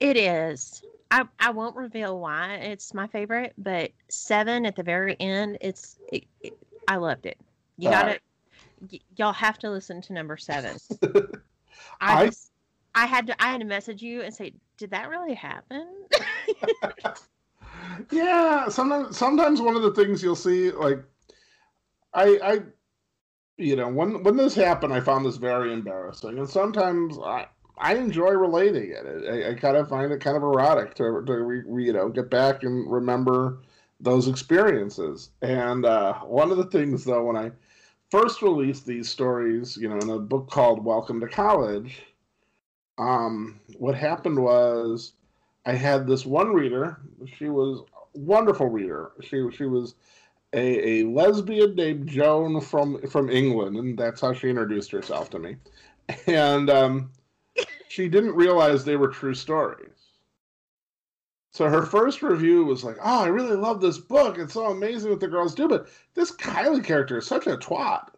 It 0.00 0.16
is. 0.16 0.82
I, 1.10 1.24
I 1.38 1.50
won't 1.50 1.76
reveal 1.76 2.18
why 2.18 2.54
it's 2.54 2.94
my 2.94 3.06
favorite, 3.06 3.52
but 3.58 3.92
seven 4.08 4.64
at 4.64 4.76
the 4.76 4.82
very 4.82 5.16
end, 5.20 5.58
it's 5.60 5.98
it, 6.10 6.24
it, 6.42 6.54
I 6.88 6.96
loved 6.96 7.26
it. 7.26 7.38
You 7.76 7.90
got 7.90 8.04
to 8.04 8.18
y- 8.90 9.00
y'all 9.16 9.32
have 9.32 9.58
to 9.58 9.70
listen 9.70 10.00
to 10.02 10.12
number 10.12 10.36
seven. 10.36 10.78
I, 12.00 12.22
I, 12.22 12.26
just, 12.26 12.50
I 12.94 13.06
had 13.06 13.26
to 13.26 13.42
I 13.42 13.50
had 13.50 13.60
to 13.60 13.66
message 13.66 14.02
you 14.02 14.22
and 14.22 14.32
say, 14.32 14.54
did 14.78 14.90
that 14.90 15.08
really 15.10 15.34
happen? 15.34 15.86
yeah, 18.10 18.68
sometimes 18.68 19.16
sometimes 19.16 19.60
one 19.60 19.76
of 19.76 19.82
the 19.82 19.92
things 19.92 20.22
you'll 20.22 20.34
see 20.34 20.70
like 20.70 21.04
I 22.14 22.38
I 22.42 22.60
you 23.58 23.76
know 23.76 23.88
when 23.88 24.22
when 24.22 24.36
this 24.36 24.54
happened, 24.54 24.92
I 24.92 25.00
found 25.00 25.26
this 25.26 25.36
very 25.36 25.72
embarrassing, 25.72 26.38
and 26.38 26.48
sometimes 26.48 27.18
I 27.18 27.48
I 27.78 27.94
enjoy 27.94 28.30
relating 28.30 28.90
it. 28.90 29.04
I, 29.28 29.50
I, 29.50 29.54
kind 29.54 29.76
of 29.76 29.88
find 29.88 30.12
it 30.12 30.20
kind 30.20 30.36
of 30.36 30.42
erotic 30.42 30.94
to, 30.96 31.22
to 31.24 31.32
re, 31.42 31.84
you 31.84 31.92
know 31.92 32.08
get 32.08 32.30
back 32.30 32.62
and 32.62 32.90
remember 32.90 33.58
those 34.00 34.28
experiences. 34.28 35.30
And 35.40 35.84
uh, 35.84 36.14
one 36.20 36.50
of 36.50 36.58
the 36.58 36.66
things, 36.66 37.04
though, 37.04 37.24
when 37.24 37.36
I 37.36 37.50
first 38.10 38.42
released 38.42 38.84
these 38.84 39.08
stories, 39.08 39.76
you 39.76 39.88
know, 39.88 39.98
in 39.98 40.10
a 40.10 40.18
book 40.18 40.50
called 40.50 40.84
Welcome 40.84 41.20
to 41.20 41.28
College, 41.28 42.02
um, 42.98 43.58
what 43.78 43.94
happened 43.94 44.38
was 44.38 45.12
I 45.64 45.72
had 45.72 46.06
this 46.06 46.26
one 46.26 46.52
reader. 46.52 47.00
She 47.38 47.48
was 47.48 47.80
a 47.80 48.18
wonderful 48.18 48.68
reader. 48.68 49.12
She 49.22 49.48
she 49.50 49.64
was 49.64 49.94
a, 50.52 51.00
a 51.00 51.04
lesbian 51.06 51.74
named 51.74 52.08
Joan 52.08 52.60
from 52.60 53.00
from 53.08 53.30
England, 53.30 53.76
and 53.76 53.98
that's 53.98 54.20
how 54.20 54.32
she 54.32 54.50
introduced 54.50 54.90
herself 54.90 55.30
to 55.30 55.38
me. 55.38 55.56
And 56.26 56.68
um, 56.68 57.10
she 57.92 58.08
didn't 58.08 58.34
realize 58.34 58.84
they 58.84 58.96
were 58.96 59.08
true 59.08 59.34
stories. 59.34 59.90
So 61.50 61.68
her 61.68 61.82
first 61.82 62.22
review 62.22 62.64
was 62.64 62.82
like, 62.82 62.96
"Oh, 63.02 63.20
I 63.20 63.26
really 63.26 63.54
love 63.54 63.82
this 63.82 63.98
book. 63.98 64.38
It's 64.38 64.54
so 64.54 64.70
amazing 64.70 65.10
what 65.10 65.20
the 65.20 65.28
girls 65.28 65.54
do, 65.54 65.68
but 65.68 65.88
this 66.14 66.32
Kylie 66.32 66.82
character 66.82 67.18
is 67.18 67.26
such 67.26 67.46
a 67.46 67.58
twat." 67.58 68.08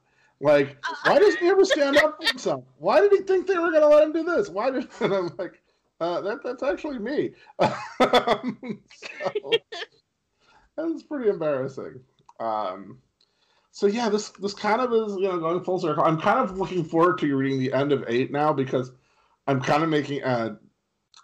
Like, 0.41 0.79
why 1.03 1.19
doesn't 1.19 1.41
he 1.41 1.49
ever 1.49 1.65
stand 1.65 1.97
up 1.97 2.19
for 2.21 2.29
himself? 2.29 2.63
Why 2.79 3.01
did 3.01 3.11
he 3.11 3.23
think 3.23 3.49
they 3.49 3.59
were 3.59 3.73
going 3.73 3.83
to 3.83 3.89
let 3.89 4.05
him 4.05 4.13
do 4.13 4.23
this? 4.23 4.49
Why 4.49 4.71
did? 4.71 4.89
And 5.01 5.13
I'm 5.13 5.33
like, 5.39 5.61
uh, 6.01 6.21
that 6.21 6.45
that's 6.45 6.63
actually 6.63 7.01
me. 7.01 7.33
um, 7.59 8.81
so, 8.95 9.51
that's 10.77 11.03
pretty 11.03 11.31
embarrassing. 11.31 11.99
Um, 12.39 12.99
so 13.73 13.89
yeah, 13.89 14.09
this 14.09 14.29
this 14.29 14.55
kind 14.55 14.81
of 14.81 14.93
is 14.93 15.17
you 15.17 15.27
know 15.27 15.41
going 15.41 15.65
full 15.65 15.81
circle. 15.81 16.05
I'm 16.05 16.21
kind 16.21 16.39
of 16.39 16.59
looking 16.59 16.85
forward 16.85 17.19
to 17.19 17.37
reading 17.37 17.59
the 17.59 17.73
end 17.73 17.91
of 17.91 18.05
eight 18.07 18.31
now 18.31 18.53
because 18.53 18.93
I'm 19.47 19.61
kind 19.61 19.83
of 19.83 19.89
making 19.89 20.23
uh 20.23 20.57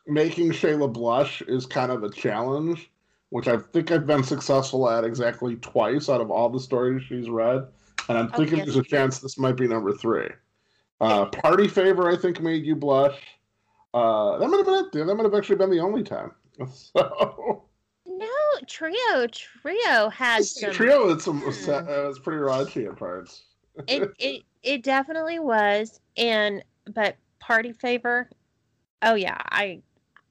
making 0.06 0.50
Shayla 0.50 0.92
blush 0.92 1.42
is 1.42 1.66
kind 1.66 1.92
of 1.92 2.02
a 2.02 2.10
challenge, 2.10 2.90
which 3.30 3.48
I 3.48 3.56
think 3.56 3.90
I've 3.90 4.06
been 4.06 4.24
successful 4.24 4.88
at 4.88 5.04
exactly 5.04 5.56
twice 5.56 6.08
out 6.08 6.20
of 6.20 6.30
all 6.30 6.48
the 6.48 6.60
stories 6.60 7.02
she's 7.04 7.28
read, 7.28 7.66
and 8.08 8.18
I'm 8.18 8.30
thinking 8.30 8.58
yes. 8.58 8.66
there's 8.66 8.76
a 8.76 8.82
chance 8.82 9.18
this 9.18 9.38
might 9.38 9.56
be 9.56 9.66
number 9.66 9.92
three. 9.92 10.28
Uh, 11.00 11.26
Party 11.26 11.66
favor 11.66 12.10
I 12.10 12.16
think 12.16 12.40
made 12.40 12.64
you 12.64 12.76
blush. 12.76 13.18
Uh, 13.94 14.38
that 14.38 14.48
might 14.48 14.58
have 14.58 14.66
been 14.66 15.02
it. 15.02 15.06
That 15.06 15.14
might 15.14 15.24
have 15.24 15.34
actually 15.34 15.56
been 15.56 15.70
the 15.70 15.80
only 15.80 16.02
time. 16.02 16.32
So. 16.94 17.64
No, 18.04 18.26
trio, 18.66 19.26
trio 19.32 20.10
has 20.10 20.60
some. 20.60 20.72
Trio 20.72 21.08
It's 21.08 21.24
some. 21.24 21.42
Was, 21.42 21.66
uh, 21.66 21.82
was 22.06 22.18
pretty 22.18 22.40
raunchy 22.40 22.86
at 22.86 22.98
parts. 22.98 23.44
it 23.88 24.10
it 24.18 24.42
it 24.62 24.82
definitely 24.82 25.38
was, 25.38 26.00
and 26.18 26.62
but 26.92 27.16
party 27.50 27.72
favor. 27.72 28.30
Oh 29.02 29.16
yeah, 29.16 29.36
I 29.50 29.82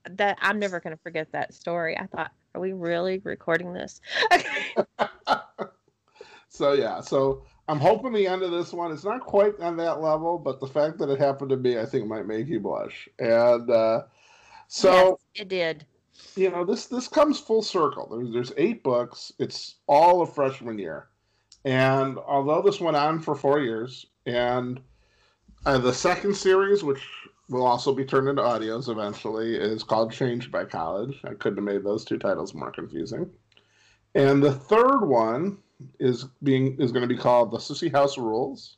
that 0.10 0.38
I'm 0.42 0.58
never 0.58 0.80
gonna 0.80 0.96
forget 0.96 1.30
that 1.34 1.54
story. 1.54 1.98
I 1.98 2.06
thought, 2.06 2.32
are 2.56 2.62
we 2.62 2.72
really 2.72 3.20
recording 3.26 3.74
this? 3.74 4.00
so 6.48 6.72
yeah, 6.72 7.02
so 7.02 7.44
I'm 7.68 7.80
hoping 7.80 8.14
the 8.14 8.26
end 8.26 8.42
of 8.42 8.52
this 8.52 8.72
one 8.72 8.94
is 8.94 9.04
not 9.04 9.26
quite 9.26 9.60
on 9.60 9.76
that 9.78 10.00
level, 10.02 10.38
but 10.38 10.62
the 10.62 10.68
fact 10.68 10.98
that 11.00 11.10
it 11.10 11.20
happened 11.20 11.50
to 11.50 11.58
me, 11.58 11.78
I 11.78 11.86
think, 11.86 12.08
might 12.08 12.26
make 12.26 12.48
you 12.48 12.62
blush. 12.62 13.10
And 13.20 13.70
uh, 13.70 14.04
so 14.70 15.20
yes, 15.36 15.42
it 15.42 15.50
did. 15.50 15.86
You 16.38 16.52
know, 16.52 16.64
this 16.64 16.86
this 16.86 17.10
comes 17.10 17.38
full 17.38 17.62
circle. 17.62 18.08
There's 18.10 18.32
there's 18.32 18.54
eight 18.56 18.82
books. 18.82 19.34
It's 19.40 19.76
all 19.88 20.22
of 20.22 20.34
freshman 20.34 20.80
year, 20.80 21.10
and 21.66 22.18
although 22.18 22.62
this 22.62 22.80
went 22.80 22.96
on 22.96 23.20
for 23.20 23.36
four 23.36 23.60
years, 23.60 24.06
and 24.26 24.80
uh, 25.66 25.78
the 25.78 25.94
second 25.94 26.36
series, 26.36 26.84
which 26.84 27.02
will 27.50 27.66
also 27.66 27.94
be 27.94 28.06
turned 28.06 28.28
into 28.28 28.42
audios 28.42 28.90
eventually, 28.90 29.56
is 29.56 29.84
called 29.84 30.12
Changed 30.12 30.52
by 30.52 30.66
College. 30.66 31.20
I 31.24 31.34
couldn't 31.34 31.58
have 31.58 31.66
made 31.66 31.84
those 31.84 32.06
two 32.06 32.18
titles 32.18 32.54
more 32.54 32.72
confusing. 32.72 33.30
And 34.16 34.42
the 34.42 34.54
third 34.54 35.06
one 35.06 35.58
is 36.00 36.26
being 36.44 36.80
is 36.80 36.92
going 36.92 37.08
to 37.08 37.14
be 37.14 37.20
called 37.20 37.52
the 37.52 37.58
Sissy 37.58 37.92
House 37.92 38.18
Rules, 38.18 38.78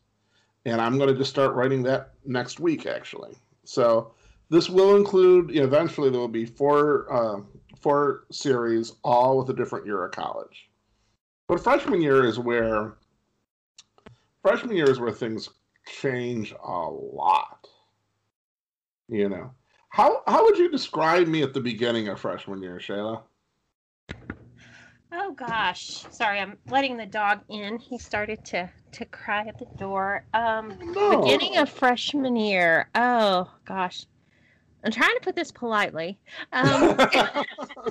and 0.65 0.79
I'm 0.79 0.97
going 0.97 1.09
to 1.09 1.15
just 1.15 1.29
start 1.29 1.55
writing 1.55 1.83
that 1.83 2.13
next 2.25 2.59
week 2.59 2.85
actually. 2.85 3.35
So 3.63 4.13
this 4.50 4.69
will 4.69 4.95
include 4.95 5.55
eventually 5.55 6.09
there 6.09 6.19
will 6.19 6.27
be 6.27 6.45
four 6.45 7.11
uh, 7.11 7.41
four 7.81 8.25
series 8.31 8.93
all 9.03 9.38
with 9.38 9.50
a 9.50 9.53
different 9.53 9.85
year 9.85 10.03
of 10.03 10.11
college. 10.11 10.69
But 11.47 11.63
freshman 11.63 12.01
year 12.01 12.25
is 12.25 12.38
where 12.38 12.95
freshman 14.41 14.75
year 14.75 14.89
is 14.89 15.00
where 15.00 15.11
things 15.11 15.50
change 15.91 16.53
a 16.63 16.89
lot. 16.89 17.67
You 19.07 19.29
know, 19.29 19.51
how 19.89 20.24
how 20.25 20.45
would 20.45 20.57
you 20.57 20.71
describe 20.71 21.27
me 21.27 21.43
at 21.43 21.53
the 21.53 21.60
beginning 21.60 22.07
of 22.07 22.19
freshman 22.19 22.63
year, 22.63 22.79
Shayla? 22.79 23.21
Oh 25.13 25.33
gosh, 25.33 26.05
sorry, 26.12 26.39
I'm 26.39 26.57
letting 26.69 26.95
the 26.95 27.05
dog 27.05 27.41
in. 27.50 27.77
He 27.77 27.98
started 27.98 28.45
to 28.45 28.69
to 28.93 29.05
cry 29.05 29.45
at 29.48 29.60
the 29.60 29.67
door. 29.77 30.25
Um, 30.33 30.77
no. 30.81 31.21
beginning 31.21 31.57
of 31.57 31.69
freshman 31.69 32.38
year. 32.38 32.89
Oh 32.95 33.51
gosh, 33.65 34.05
I'm 34.86 34.91
trying 34.91 35.15
to 35.15 35.21
put 35.21 35.36
this 35.36 35.51
politely. 35.51 36.17
Um, 36.53 36.98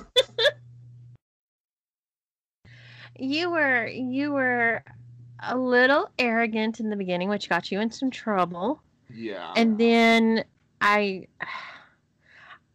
you 3.19 3.51
were 3.51 3.85
you 3.85 4.31
were 4.31 4.83
a 5.43 5.57
little 5.57 6.09
arrogant 6.19 6.79
in 6.79 6.89
the 6.89 6.95
beginning, 6.95 7.29
which 7.29 7.49
got 7.49 7.71
you 7.71 7.79
in 7.79 7.91
some 7.91 8.11
trouble. 8.11 8.81
Yeah. 9.13 9.53
And 9.55 9.77
then 9.77 10.43
I 10.79 11.27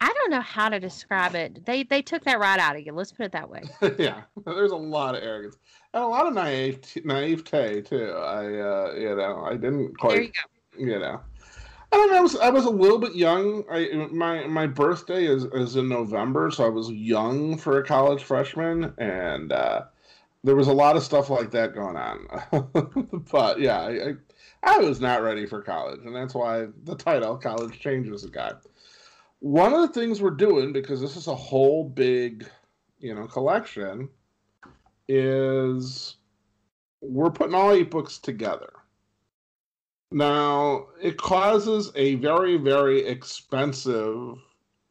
I 0.00 0.12
don't 0.12 0.30
know 0.30 0.40
how 0.40 0.68
to 0.68 0.78
describe 0.78 1.34
it. 1.34 1.64
They 1.64 1.82
they 1.84 2.02
took 2.02 2.24
that 2.24 2.38
right 2.38 2.58
out 2.58 2.76
of 2.76 2.84
you. 2.84 2.92
Let's 2.92 3.12
put 3.12 3.26
it 3.26 3.32
that 3.32 3.48
way. 3.48 3.62
yeah, 3.98 4.22
there's 4.44 4.72
a 4.72 4.76
lot 4.76 5.14
of 5.14 5.22
arrogance 5.22 5.56
and 5.94 6.04
a 6.04 6.06
lot 6.06 6.26
of 6.26 6.34
naive 6.34 6.80
naivete 7.04 7.82
too. 7.82 8.10
I 8.10 8.44
uh, 8.44 8.94
you 8.96 9.16
know 9.16 9.46
I 9.48 9.52
didn't 9.52 9.98
quite. 9.98 10.14
There 10.14 10.22
you 10.22 10.28
go. 10.28 10.92
You 10.92 10.98
know. 10.98 11.20
I 11.92 12.06
mean, 12.06 12.14
I 12.14 12.20
was 12.20 12.36
I 12.36 12.50
was 12.50 12.66
a 12.66 12.70
little 12.70 12.98
bit 12.98 13.14
young. 13.14 13.64
I 13.70 14.08
my 14.12 14.46
my 14.46 14.66
birthday 14.66 15.24
is 15.24 15.44
is 15.44 15.76
in 15.76 15.88
November, 15.88 16.50
so 16.50 16.66
I 16.66 16.68
was 16.68 16.90
young 16.90 17.56
for 17.56 17.78
a 17.78 17.84
college 17.84 18.24
freshman, 18.24 18.92
and 18.98 19.52
uh, 19.52 19.84
there 20.46 20.56
was 20.56 20.68
a 20.68 20.72
lot 20.72 20.96
of 20.96 21.02
stuff 21.02 21.28
like 21.28 21.50
that 21.50 21.74
going 21.74 21.96
on. 21.96 23.24
but 23.32 23.60
yeah, 23.60 23.80
I, 23.80 24.12
I, 24.62 24.78
was 24.78 25.00
not 25.00 25.22
ready 25.22 25.44
for 25.44 25.60
college, 25.60 26.00
and 26.04 26.14
that's 26.14 26.34
why 26.34 26.68
the 26.84 26.94
title 26.94 27.36
"College 27.36 27.78
Changes 27.80 28.24
a 28.24 28.28
Guy." 28.28 28.52
one 29.40 29.74
of 29.74 29.80
the 29.80 30.00
things 30.00 30.22
we're 30.22 30.30
doing 30.30 30.72
because 30.72 31.00
this 31.00 31.16
is 31.16 31.26
a 31.26 31.34
whole 31.34 31.84
big 31.84 32.48
you 32.98 33.14
know 33.14 33.26
collection 33.26 34.08
is 35.08 36.16
we're 37.00 37.30
putting 37.30 37.54
all 37.54 37.72
eight 37.72 37.90
books 37.90 38.18
together 38.18 38.72
now 40.10 40.86
it 41.02 41.18
causes 41.18 41.92
a 41.96 42.14
very 42.16 42.56
very 42.56 43.04
expensive 43.06 44.38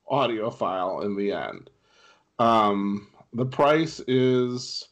audio 0.07 0.51
file 0.51 1.01
in 1.01 1.15
the 1.15 1.31
end 1.31 1.69
um, 2.37 3.07
the 3.33 3.45
price 3.45 3.99
is 4.07 4.89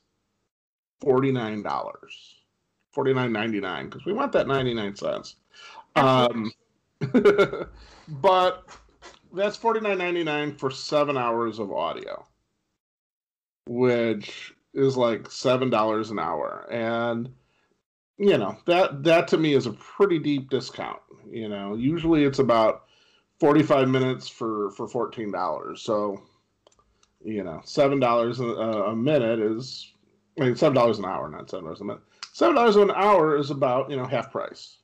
$49 1.03 1.63
$49.99 2.95 3.89
because 3.89 4.05
we 4.05 4.13
want 4.13 4.31
that 4.31 4.47
99 4.47 4.95
cents 4.95 5.35
um, 5.95 6.51
but 8.07 8.69
that's 9.33 9.57
forty 9.57 9.79
nine 9.79 9.97
ninety 9.97 10.23
nine 10.23 10.55
for 10.55 10.71
seven 10.71 11.17
hours 11.17 11.59
of 11.59 11.71
audio, 11.71 12.25
which 13.67 14.53
is 14.73 14.97
like 14.97 15.29
seven 15.29 15.69
dollars 15.69 16.11
an 16.11 16.19
hour, 16.19 16.67
and 16.71 17.31
you 18.17 18.37
know 18.37 18.57
that 18.65 19.03
that 19.03 19.27
to 19.29 19.37
me 19.37 19.53
is 19.53 19.65
a 19.65 19.73
pretty 19.73 20.19
deep 20.19 20.49
discount. 20.49 20.99
You 21.29 21.49
know, 21.49 21.75
usually 21.75 22.23
it's 22.23 22.39
about 22.39 22.83
forty 23.39 23.63
five 23.63 23.89
minutes 23.89 24.27
for 24.27 24.71
for 24.71 24.87
fourteen 24.87 25.31
dollars. 25.31 25.81
So, 25.81 26.23
you 27.23 27.43
know, 27.43 27.61
seven 27.65 27.99
dollars 27.99 28.39
a, 28.39 28.45
a 28.45 28.95
minute 28.95 29.39
is 29.39 29.92
I 30.39 30.45
mean 30.45 30.55
seven 30.55 30.75
dollars 30.75 30.99
an 30.99 31.05
hour, 31.05 31.29
not 31.29 31.49
seven 31.49 31.65
dollars 31.65 31.81
a 31.81 31.85
minute. 31.85 32.01
Seven 32.33 32.55
dollars 32.55 32.75
an 32.75 32.91
hour 32.91 33.37
is 33.37 33.51
about 33.51 33.89
you 33.89 33.97
know 33.97 34.05
half 34.05 34.31
price. 34.31 34.77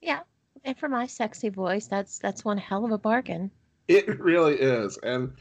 Yeah, 0.00 0.20
and 0.64 0.78
for 0.78 0.88
my 0.88 1.06
sexy 1.06 1.48
voice, 1.48 1.86
that's 1.86 2.18
that's 2.18 2.44
one 2.44 2.58
hell 2.58 2.84
of 2.84 2.92
a 2.92 2.98
bargain. 2.98 3.50
It 3.88 4.20
really 4.20 4.54
is, 4.54 4.98
and 4.98 5.32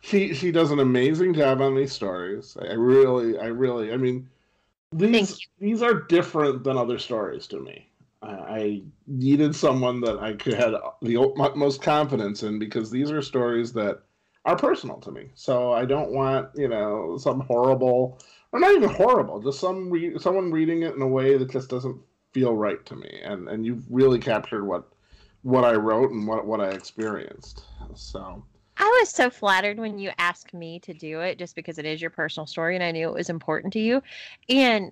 she 0.00 0.34
she 0.34 0.52
does 0.52 0.70
an 0.70 0.78
amazing 0.78 1.34
job 1.34 1.60
on 1.60 1.74
these 1.74 1.92
stories. 1.92 2.56
I 2.60 2.72
really, 2.74 3.38
I 3.38 3.46
really, 3.46 3.92
I 3.92 3.96
mean, 3.96 4.28
these 4.92 5.38
these 5.58 5.82
are 5.82 5.94
different 5.94 6.64
than 6.64 6.76
other 6.76 6.98
stories 6.98 7.46
to 7.48 7.60
me. 7.60 7.88
I, 8.22 8.32
I 8.32 8.82
needed 9.06 9.54
someone 9.54 10.00
that 10.02 10.18
I 10.18 10.34
could 10.34 10.54
have 10.54 10.74
the 11.02 11.16
utmost 11.16 11.82
confidence 11.82 12.42
in 12.42 12.58
because 12.58 12.90
these 12.90 13.10
are 13.10 13.22
stories 13.22 13.72
that 13.74 14.02
are 14.44 14.56
personal 14.56 14.98
to 14.98 15.10
me. 15.10 15.30
So 15.34 15.72
I 15.72 15.84
don't 15.84 16.10
want 16.10 16.50
you 16.54 16.68
know 16.68 17.16
some 17.18 17.40
horrible 17.40 18.20
or 18.52 18.60
not 18.60 18.74
even 18.74 18.88
horrible, 18.88 19.40
just 19.40 19.60
some 19.60 19.90
re- 19.90 20.18
someone 20.18 20.52
reading 20.52 20.82
it 20.82 20.94
in 20.94 21.02
a 21.02 21.08
way 21.08 21.36
that 21.36 21.50
just 21.50 21.68
doesn't 21.68 22.00
feel 22.32 22.54
right 22.54 22.84
to 22.86 22.96
me, 22.96 23.20
and 23.22 23.48
and 23.48 23.64
you've 23.64 23.84
really 23.90 24.18
captured 24.18 24.64
what 24.64 24.88
what 25.42 25.64
I 25.64 25.74
wrote 25.74 26.10
and 26.10 26.26
what 26.26 26.46
what 26.46 26.60
I 26.60 26.70
experienced. 26.70 27.64
So. 27.94 28.44
I 28.76 28.98
was 29.00 29.08
so 29.08 29.30
flattered 29.30 29.78
when 29.78 30.00
you 30.00 30.10
asked 30.18 30.52
me 30.52 30.80
to 30.80 30.92
do 30.92 31.20
it 31.20 31.38
just 31.38 31.54
because 31.54 31.78
it 31.78 31.84
is 31.84 32.00
your 32.00 32.10
personal 32.10 32.44
story 32.44 32.74
and 32.74 32.82
I 32.82 32.90
knew 32.90 33.08
it 33.08 33.14
was 33.14 33.30
important 33.30 33.72
to 33.74 33.78
you. 33.78 34.02
And 34.48 34.90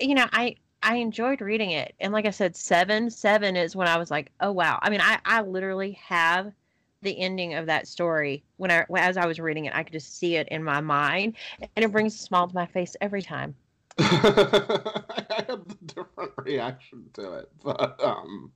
you 0.00 0.16
know, 0.16 0.26
I 0.32 0.56
I 0.82 0.96
enjoyed 0.96 1.40
reading 1.40 1.70
it. 1.70 1.94
And 2.00 2.12
like 2.12 2.26
I 2.26 2.30
said, 2.30 2.56
7 2.56 3.08
7 3.10 3.54
is 3.56 3.76
when 3.76 3.86
I 3.86 3.98
was 3.98 4.10
like, 4.10 4.32
"Oh 4.40 4.50
wow." 4.52 4.78
I 4.82 4.90
mean, 4.90 5.00
I 5.00 5.18
I 5.24 5.42
literally 5.42 5.92
have 6.04 6.52
the 7.02 7.18
ending 7.18 7.54
of 7.54 7.66
that 7.66 7.86
story 7.86 8.42
when 8.56 8.70
I 8.70 8.84
as 8.96 9.16
I 9.16 9.26
was 9.26 9.38
reading 9.38 9.66
it, 9.66 9.74
I 9.74 9.82
could 9.82 9.92
just 9.92 10.18
see 10.18 10.36
it 10.36 10.48
in 10.48 10.62
my 10.62 10.80
mind 10.80 11.34
and 11.60 11.84
it 11.84 11.92
brings 11.92 12.14
a 12.14 12.18
smile 12.18 12.48
to 12.48 12.54
my 12.54 12.66
face 12.66 12.96
every 13.00 13.22
time. 13.22 13.54
I 13.98 15.24
had 15.28 15.50
a 15.50 15.60
different 15.86 16.32
reaction 16.38 17.04
to 17.14 17.34
it, 17.34 17.50
but 17.62 18.02
um, 18.02 18.52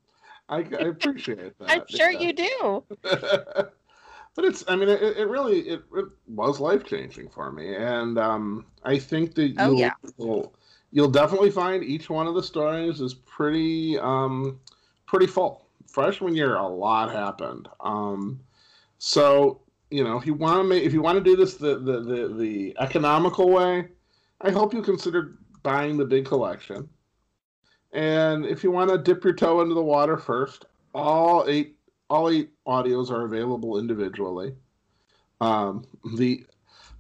I, 0.48 0.58
I 0.58 0.88
appreciate 0.88 1.58
that. 1.58 1.70
I'm 1.70 1.82
sure 1.88 2.10
yeah. 2.10 2.20
you 2.20 2.32
do. 2.32 2.84
but 3.02 4.44
it's, 4.44 4.64
I 4.68 4.76
mean, 4.76 4.88
it, 4.88 5.02
it 5.02 5.28
really, 5.28 5.60
it, 5.60 5.82
it 5.94 6.04
was 6.28 6.60
life 6.60 6.84
changing 6.84 7.28
for 7.28 7.52
me, 7.52 7.74
and 7.74 8.18
um, 8.18 8.66
I 8.84 8.98
think 8.98 9.34
that 9.34 9.48
you'll, 9.48 9.60
oh, 9.60 9.72
yeah. 9.72 9.92
you'll, 10.18 10.54
you'll 10.92 11.10
definitely 11.10 11.50
find 11.50 11.84
each 11.84 12.08
one 12.08 12.26
of 12.26 12.34
the 12.34 12.42
stories 12.42 13.00
is 13.00 13.14
pretty 13.14 13.98
um, 13.98 14.58
pretty 15.06 15.26
full. 15.26 15.63
Freshman 15.94 16.34
year, 16.34 16.56
a 16.56 16.66
lot 16.66 17.12
happened. 17.12 17.68
Um, 17.78 18.40
so 18.98 19.60
you 19.90 20.02
know, 20.02 20.16
if 20.16 20.26
you 20.26 20.34
want 20.34 20.58
to 20.58 20.64
make, 20.64 20.82
if 20.82 20.92
you 20.92 21.00
want 21.00 21.16
to 21.18 21.22
do 21.22 21.36
this 21.36 21.54
the, 21.54 21.78
the 21.78 22.00
the 22.00 22.34
the 22.36 22.76
economical 22.80 23.48
way, 23.48 23.86
I 24.40 24.50
hope 24.50 24.74
you 24.74 24.82
consider 24.82 25.38
buying 25.62 25.96
the 25.96 26.04
big 26.04 26.24
collection. 26.24 26.88
And 27.92 28.44
if 28.44 28.64
you 28.64 28.72
want 28.72 28.90
to 28.90 28.98
dip 28.98 29.22
your 29.22 29.34
toe 29.34 29.60
into 29.60 29.76
the 29.76 29.84
water 29.84 30.16
first, 30.16 30.64
all 30.96 31.44
eight 31.46 31.76
all 32.10 32.28
eight 32.28 32.50
audios 32.66 33.08
are 33.12 33.24
available 33.24 33.78
individually. 33.78 34.52
Um, 35.40 35.84
the 36.16 36.44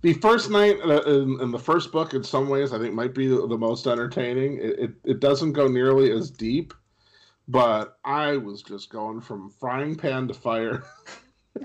the 0.02 0.12
first 0.12 0.50
night 0.50 0.76
uh, 0.84 1.02
in, 1.02 1.40
in, 1.40 1.50
the 1.50 1.58
first 1.58 1.90
book, 1.90 2.14
in 2.14 2.22
some 2.22 2.48
ways, 2.48 2.72
I 2.72 2.78
think 2.78 2.94
might 2.94 3.14
be 3.14 3.26
the, 3.26 3.48
the 3.48 3.58
most 3.58 3.88
entertaining. 3.88 4.58
It, 4.58 4.78
it, 4.78 4.90
it 5.04 5.20
doesn't 5.20 5.54
go 5.54 5.66
nearly 5.66 6.12
as 6.12 6.30
deep, 6.30 6.74
but 7.48 7.98
I 8.04 8.36
was 8.36 8.62
just 8.62 8.90
going 8.90 9.20
from 9.20 9.50
frying 9.50 9.96
pan 9.96 10.28
to 10.28 10.34
fire 10.34 10.84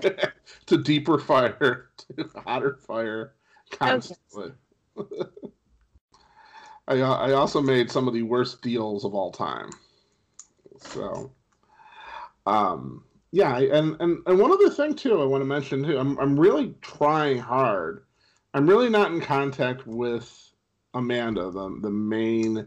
to 0.66 0.78
deeper 0.78 1.18
fire 1.18 1.90
to 1.96 2.30
hotter 2.44 2.76
fire 2.86 3.34
constantly. 3.70 4.52
Okay. 4.96 5.22
I 6.88 7.00
uh, 7.00 7.14
I 7.14 7.32
also 7.32 7.60
made 7.60 7.90
some 7.90 8.08
of 8.08 8.14
the 8.14 8.22
worst 8.22 8.62
deals 8.62 9.04
of 9.04 9.14
all 9.14 9.30
time. 9.30 9.70
So, 10.78 11.30
um, 12.46 13.04
yeah, 13.30 13.58
and 13.58 13.96
and 14.00 14.18
and 14.26 14.38
one 14.38 14.50
other 14.50 14.70
thing 14.70 14.94
too, 14.94 15.22
I 15.22 15.24
want 15.24 15.42
to 15.42 15.46
mention 15.46 15.84
too. 15.84 15.98
I'm 15.98 16.18
I'm 16.18 16.38
really 16.38 16.74
trying 16.80 17.38
hard 17.38 18.04
I'm 18.52 18.68
really 18.68 18.90
not 18.90 19.12
in 19.12 19.20
contact 19.20 19.86
with 19.86 20.52
Amanda, 20.94 21.50
the 21.50 21.78
the 21.80 21.90
main, 21.90 22.66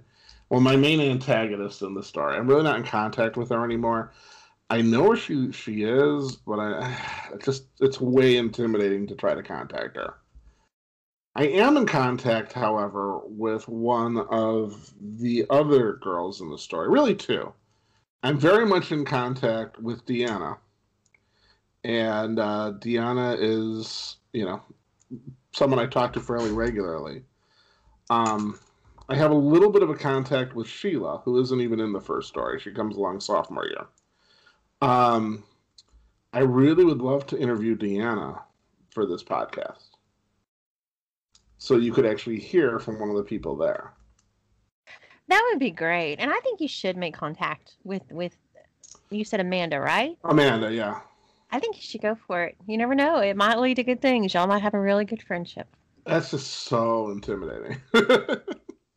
well, 0.54 0.62
my 0.62 0.76
main 0.76 1.02
antagonist 1.02 1.82
in 1.82 1.96
the 1.96 2.04
story. 2.04 2.38
I'm 2.38 2.46
really 2.46 2.62
not 2.62 2.78
in 2.78 2.84
contact 2.84 3.38
with 3.38 3.50
her 3.50 3.66
anymore. 3.66 4.12
I 4.70 4.84
know 4.84 5.02
where 5.02 5.18
she 5.18 5.52
she 5.52 5.82
is, 5.82 6.36
but 6.36 6.60
I 6.60 6.96
just 7.44 7.66
it's 7.80 8.00
way 8.00 8.38
intimidating 8.38 9.08
to 9.08 9.16
try 9.16 9.34
to 9.34 9.42
contact 9.42 9.98
her. 9.98 10.14
I 11.36 11.46
am 11.48 11.76
in 11.76 11.88
contact, 11.88 12.54
however, 12.54 13.22
with 13.26 13.68
one 13.68 14.20
of 14.30 14.94
the 15.02 15.48
other 15.50 15.94
girls 15.94 16.40
in 16.40 16.52
the 16.52 16.60
story, 16.60 16.88
really 16.88 17.16
two. 17.16 17.52
I'm 18.22 18.38
very 18.38 18.68
much 18.68 18.92
in 18.92 19.06
contact 19.06 19.80
with 19.80 20.06
Deanna, 20.06 20.60
and 21.84 22.38
uh, 22.38 22.74
Deanna 22.78 23.38
is, 23.40 24.18
you 24.34 24.46
know, 24.46 24.62
someone 25.52 25.80
I 25.80 25.88
talk 25.88 26.14
to 26.14 26.20
fairly 26.20 26.52
regularly. 26.52 27.24
Um, 28.12 28.60
I 29.10 29.16
have 29.16 29.32
a 29.32 29.36
little 29.36 29.70
bit 29.70 29.84
of 29.84 29.90
a 29.90 29.96
contact 29.96 30.56
with 30.56 30.68
Sheila, 30.68 31.22
who 31.26 31.40
isn't 31.42 31.60
even 31.62 31.80
in 31.80 31.92
the 31.92 32.00
first 32.00 32.30
story. 32.30 32.60
She 32.60 32.72
comes 32.72 32.96
along 32.96 33.20
sophomore 33.20 33.68
year. 33.68 33.86
Um, 34.82 35.44
I 36.32 36.40
really 36.40 36.86
would 36.86 37.02
love 37.02 37.26
to 37.28 37.40
interview 37.40 37.76
Deanna 37.76 38.42
for 38.92 39.06
this 39.06 39.24
podcast. 39.24 39.90
So 41.58 41.78
you 41.78 41.94
could 41.94 42.06
actually 42.06 42.40
hear 42.40 42.80
from 42.80 43.00
one 43.00 43.10
of 43.10 43.16
the 43.16 43.24
people 43.24 43.56
there. 43.56 43.94
That 45.28 45.48
would 45.50 45.60
be 45.60 45.72
great. 45.72 46.18
And 46.20 46.32
I 46.32 46.40
think 46.40 46.60
you 46.60 46.68
should 46.68 46.98
make 46.98 47.14
contact 47.14 47.76
with 47.84 48.04
with 48.12 48.36
you 49.10 49.24
said 49.24 49.40
Amanda, 49.40 49.80
right? 49.80 50.18
Amanda, 50.24 50.74
yeah. 50.74 51.00
I 51.52 51.60
think 51.60 51.76
you 51.76 51.82
should 51.82 52.02
go 52.02 52.16
for 52.28 52.44
it. 52.44 52.58
You 52.68 52.78
never 52.78 52.96
know; 52.96 53.20
it 53.20 53.38
might 53.38 53.60
lead 53.60 53.76
to 53.76 53.84
good 53.84 54.02
things. 54.02 54.34
Y'all 54.34 54.48
might 54.48 54.62
have 54.62 54.74
a 54.74 54.80
really 54.80 55.06
good 55.06 55.22
friendship. 55.24 55.68
That's 56.06 56.32
just 56.32 56.48
so 56.48 57.12
intimidating. 57.12 57.78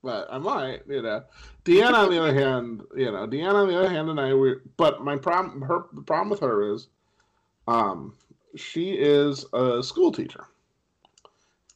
but 0.02 0.28
I 0.30 0.38
might, 0.38 0.82
you 0.88 1.02
know. 1.02 1.24
Deanna, 1.64 1.94
on 1.94 2.10
the 2.10 2.20
other 2.20 2.34
hand, 2.34 2.82
you 2.96 3.10
know, 3.10 3.26
Deanna, 3.26 3.54
on 3.54 3.68
the 3.68 3.78
other 3.78 3.88
hand, 3.88 4.08
and 4.08 4.20
I 4.20 4.34
we. 4.34 4.54
But 4.76 5.02
my 5.02 5.16
problem, 5.16 5.62
her, 5.62 5.86
the 5.92 6.02
problem 6.02 6.30
with 6.30 6.40
her 6.40 6.74
is, 6.74 6.88
um, 7.66 8.14
she 8.54 8.92
is 8.92 9.44
a 9.52 9.82
school 9.82 10.12
teacher, 10.12 10.46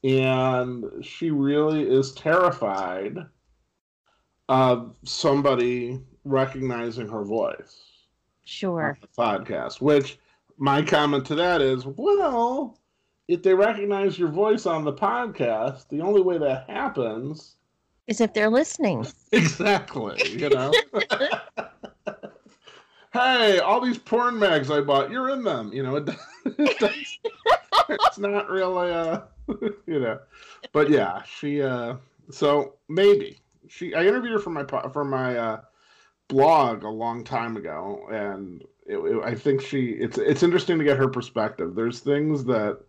and 0.05 0.85
she 1.03 1.31
really 1.31 1.83
is 1.83 2.13
terrified 2.13 3.19
of 4.49 4.95
somebody 5.05 6.01
recognizing 6.25 7.09
her 7.09 7.25
voice. 7.25 7.83
Sure. 8.45 8.99
podcast, 9.17 9.81
which 9.81 10.19
my 10.57 10.83
comment 10.83 11.25
to 11.27 11.37
that 11.37 11.61
is, 11.61 11.87
well, 11.87 12.77
if 13.29 13.43
they 13.45 13.55
recognize 13.55 14.19
your 14.19 14.29
voice 14.29 14.67
on 14.67 14.85
the 14.85 14.93
podcast, 14.93 15.89
the 15.89 16.01
only 16.01 16.21
way 16.21 16.37
that 16.37 16.69
happens 16.69 17.57
is 18.11 18.21
if 18.21 18.35
they're 18.35 18.51
listening. 18.51 19.07
Exactly. 19.33 20.21
You 20.29 20.49
know. 20.49 20.73
hey, 23.13 23.61
all 23.61 23.81
these 23.81 23.97
porn 23.97 24.37
mags 24.37 24.73
I 24.73 24.81
bought, 24.81 25.09
you're 25.09 25.31
in 25.31 25.45
them. 25.45 25.73
You 25.73 25.85
know, 25.85 25.97
it, 25.97 26.09
it 26.45 27.19
it's 27.89 28.19
not 28.19 28.51
really, 28.51 28.91
uh, 28.91 29.21
you 29.87 30.01
know, 30.01 30.19
but 30.73 30.91
yeah, 30.91 31.23
she. 31.23 31.63
uh 31.63 31.95
So 32.31 32.75
maybe 32.89 33.39
she. 33.69 33.95
I 33.95 34.05
interviewed 34.05 34.33
her 34.33 34.41
for 34.41 34.51
my 34.51 34.65
for 34.65 35.05
my 35.05 35.37
uh, 35.37 35.61
blog 36.27 36.83
a 36.83 36.89
long 36.89 37.23
time 37.23 37.57
ago, 37.57 38.09
and 38.11 38.65
it, 38.87 38.97
it, 38.97 39.23
I 39.23 39.37
think 39.37 39.61
she 39.61 39.91
it's 39.91 40.19
it's 40.19 40.43
interesting 40.43 40.77
to 40.79 40.85
get 40.85 40.97
her 40.97 41.09
perspective. 41.09 41.77
There's 41.77 42.01
things 42.01 42.45
that 42.47 42.81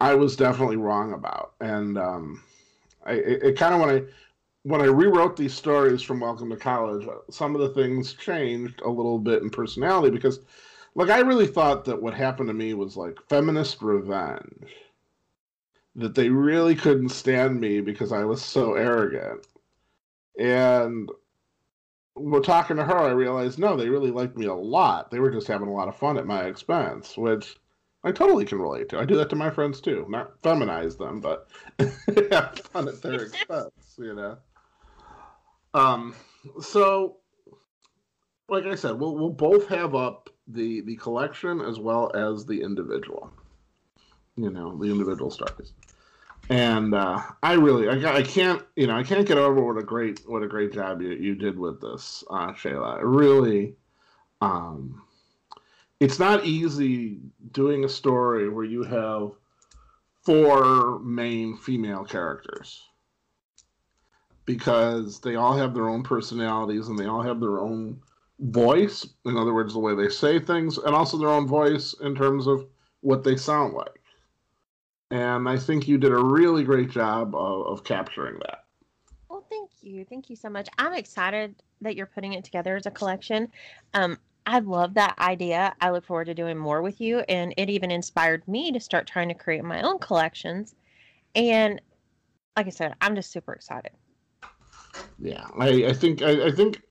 I 0.00 0.14
was 0.14 0.34
definitely 0.34 0.76
wrong 0.76 1.12
about, 1.12 1.52
and 1.60 1.98
um, 1.98 2.42
I 3.04 3.12
it, 3.12 3.42
it 3.42 3.58
kind 3.58 3.74
of 3.74 3.80
when 3.80 3.90
I 3.90 4.02
when 4.64 4.80
I 4.80 4.86
rewrote 4.86 5.36
these 5.36 5.54
stories 5.54 6.02
from 6.02 6.20
Welcome 6.20 6.50
to 6.50 6.56
College, 6.56 7.06
uh, 7.06 7.30
some 7.30 7.54
of 7.54 7.60
the 7.60 7.70
things 7.70 8.14
changed 8.14 8.80
a 8.82 8.88
little 8.88 9.18
bit 9.18 9.42
in 9.42 9.50
personality 9.50 10.10
because, 10.10 10.40
like, 10.94 11.10
I 11.10 11.18
really 11.18 11.48
thought 11.48 11.84
that 11.86 12.00
what 12.00 12.14
happened 12.14 12.48
to 12.48 12.54
me 12.54 12.74
was 12.74 12.96
like 12.96 13.18
feminist 13.28 13.82
revenge. 13.82 14.70
That 15.96 16.14
they 16.14 16.30
really 16.30 16.74
couldn't 16.74 17.10
stand 17.10 17.60
me 17.60 17.80
because 17.80 18.12
I 18.12 18.24
was 18.24 18.42
so 18.42 18.74
arrogant. 18.74 19.46
And 20.38 21.10
well, 22.14 22.40
talking 22.40 22.76
to 22.76 22.84
her, 22.84 22.98
I 22.98 23.10
realized 23.10 23.58
no, 23.58 23.76
they 23.76 23.88
really 23.88 24.10
liked 24.10 24.36
me 24.36 24.46
a 24.46 24.54
lot. 24.54 25.10
They 25.10 25.18
were 25.18 25.30
just 25.30 25.48
having 25.48 25.68
a 25.68 25.72
lot 25.72 25.88
of 25.88 25.96
fun 25.96 26.18
at 26.18 26.26
my 26.26 26.44
expense, 26.44 27.16
which 27.16 27.56
I 28.04 28.12
totally 28.12 28.44
can 28.44 28.58
relate 28.58 28.88
to. 28.90 28.98
I 28.98 29.04
do 29.04 29.16
that 29.16 29.30
to 29.30 29.36
my 29.36 29.50
friends 29.50 29.80
too. 29.80 30.06
Not 30.08 30.40
feminize 30.42 30.98
them, 30.98 31.20
but 31.20 31.48
have 32.30 32.58
fun 32.58 32.88
at 32.88 33.00
their 33.02 33.22
expense, 33.22 33.70
you 33.98 34.14
know. 34.14 34.38
Um, 35.74 36.14
so, 36.60 37.18
like 38.48 38.64
I 38.64 38.74
said, 38.74 38.98
we'll 38.98 39.14
we'll 39.14 39.30
both 39.30 39.68
have 39.68 39.94
up 39.94 40.30
the 40.48 40.80
the 40.82 40.96
collection 40.96 41.60
as 41.60 41.78
well 41.78 42.10
as 42.14 42.44
the 42.44 42.62
individual. 42.62 43.32
You 44.36 44.50
know, 44.50 44.76
the 44.76 44.90
individual 44.90 45.30
stories 45.30 45.72
and 46.52 46.94
uh, 46.94 47.22
I 47.42 47.54
really, 47.54 47.88
I, 47.88 48.16
I 48.18 48.22
can't, 48.22 48.62
you 48.76 48.86
know, 48.86 48.96
I 48.96 49.02
can't 49.02 49.26
get 49.26 49.38
over 49.38 49.62
what 49.62 49.78
a 49.80 49.84
great, 49.84 50.20
what 50.26 50.42
a 50.42 50.48
great 50.48 50.72
job 50.72 51.00
you, 51.00 51.10
you 51.10 51.34
did 51.34 51.58
with 51.58 51.80
this, 51.80 52.24
uh, 52.30 52.52
Shayla. 52.52 52.98
It 52.98 53.04
really, 53.04 53.76
um, 54.40 55.02
it's 56.02 56.18
not 56.18 56.44
easy 56.44 57.20
doing 57.52 57.84
a 57.84 57.88
story 57.88 58.48
where 58.48 58.64
you 58.64 58.82
have 58.82 59.30
four 60.24 60.98
main 61.00 61.56
female 61.56 62.04
characters 62.04 62.82
because 64.44 65.20
they 65.20 65.36
all 65.36 65.56
have 65.56 65.74
their 65.74 65.88
own 65.88 66.02
personalities 66.02 66.88
and 66.88 66.98
they 66.98 67.06
all 67.06 67.22
have 67.22 67.40
their 67.40 67.60
own 67.60 68.00
voice. 68.40 69.06
In 69.24 69.36
other 69.36 69.54
words, 69.54 69.74
the 69.74 69.78
way 69.78 69.94
they 69.94 70.08
say 70.08 70.38
things, 70.38 70.78
and 70.78 70.94
also 70.94 71.16
their 71.16 71.28
own 71.28 71.46
voice 71.46 71.94
in 72.00 72.14
terms 72.14 72.46
of 72.46 72.66
what 73.00 73.24
they 73.24 73.36
sound 73.36 73.74
like 73.74 74.02
and 75.12 75.46
I 75.46 75.58
think 75.58 75.86
you 75.86 75.98
did 75.98 76.10
a 76.10 76.24
really 76.24 76.64
great 76.64 76.90
job 76.90 77.34
of, 77.34 77.66
of 77.66 77.84
capturing 77.84 78.38
that. 78.38 78.64
Well, 79.28 79.44
thank 79.50 79.70
you, 79.82 80.06
thank 80.06 80.30
you 80.30 80.36
so 80.36 80.48
much. 80.48 80.68
I'm 80.78 80.94
excited 80.94 81.54
that 81.82 81.96
you're 81.96 82.06
putting 82.06 82.32
it 82.32 82.44
together 82.44 82.76
as 82.76 82.86
a 82.86 82.90
collection. 82.90 83.48
Um, 83.92 84.16
I 84.46 84.58
love 84.58 84.94
that 84.94 85.16
idea. 85.18 85.74
I 85.80 85.90
look 85.90 86.04
forward 86.04 86.26
to 86.26 86.34
doing 86.34 86.58
more 86.58 86.82
with 86.82 87.00
you, 87.00 87.20
and 87.28 87.54
it 87.56 87.70
even 87.70 87.90
inspired 87.90 88.46
me 88.48 88.72
to 88.72 88.80
start 88.80 89.06
trying 89.06 89.28
to 89.28 89.34
create 89.34 89.64
my 89.64 89.82
own 89.82 89.98
collections. 89.98 90.74
And 91.34 91.80
like 92.56 92.66
I 92.66 92.70
said, 92.70 92.94
I'm 93.00 93.14
just 93.14 93.30
super 93.30 93.52
excited. 93.52 93.92
Yeah, 95.18 95.46
I, 95.58 95.86
I 95.86 95.92
think 95.92 96.22
I, 96.22 96.46
I 96.46 96.50
think 96.50 96.82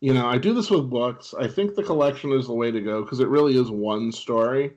you 0.00 0.14
know 0.14 0.26
I 0.26 0.38
do 0.38 0.54
this 0.54 0.70
with 0.70 0.88
books. 0.88 1.34
I 1.38 1.48
think 1.48 1.74
the 1.74 1.82
collection 1.82 2.32
is 2.32 2.46
the 2.46 2.54
way 2.54 2.70
to 2.70 2.80
go 2.80 3.02
because 3.02 3.20
it 3.20 3.28
really 3.28 3.56
is 3.56 3.70
one 3.70 4.12
story 4.12 4.72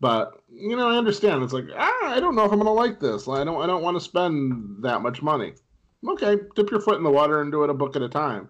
but 0.00 0.42
you 0.52 0.76
know, 0.76 0.88
I 0.88 0.96
understand. 0.96 1.42
It's 1.42 1.52
like 1.52 1.66
ah, 1.74 2.14
I 2.14 2.20
don't 2.20 2.34
know 2.34 2.44
if 2.44 2.52
I'm 2.52 2.58
gonna 2.58 2.72
like 2.72 3.00
this. 3.00 3.28
I 3.28 3.44
don't. 3.44 3.62
I 3.62 3.66
don't 3.66 3.82
want 3.82 3.96
to 3.96 4.00
spend 4.04 4.82
that 4.82 5.02
much 5.02 5.22
money. 5.22 5.54
Okay, 6.06 6.36
dip 6.54 6.70
your 6.70 6.80
foot 6.80 6.98
in 6.98 7.02
the 7.02 7.10
water 7.10 7.40
and 7.40 7.50
do 7.50 7.64
it 7.64 7.70
a 7.70 7.74
book 7.74 7.96
at 7.96 8.02
a 8.02 8.08
time. 8.08 8.48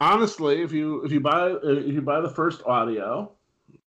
Honestly, 0.00 0.62
if 0.62 0.72
you 0.72 1.02
if 1.04 1.12
you 1.12 1.20
buy 1.20 1.54
if 1.62 1.92
you 1.94 2.00
buy 2.00 2.20
the 2.20 2.30
first 2.30 2.62
audio 2.64 3.30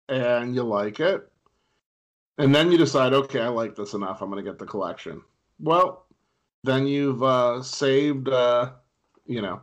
and 0.08 0.54
you 0.54 0.62
like 0.62 0.98
it, 0.98 1.30
and 2.38 2.54
then 2.54 2.72
you 2.72 2.78
decide, 2.78 3.12
okay, 3.12 3.40
I 3.40 3.48
like 3.48 3.76
this 3.76 3.92
enough. 3.92 4.22
I'm 4.22 4.30
gonna 4.30 4.42
get 4.42 4.58
the 4.58 4.66
collection. 4.66 5.22
Well, 5.58 6.06
then 6.64 6.86
you've 6.86 7.22
uh, 7.22 7.62
saved 7.62 8.28
uh, 8.28 8.72
you 9.26 9.42
know, 9.42 9.60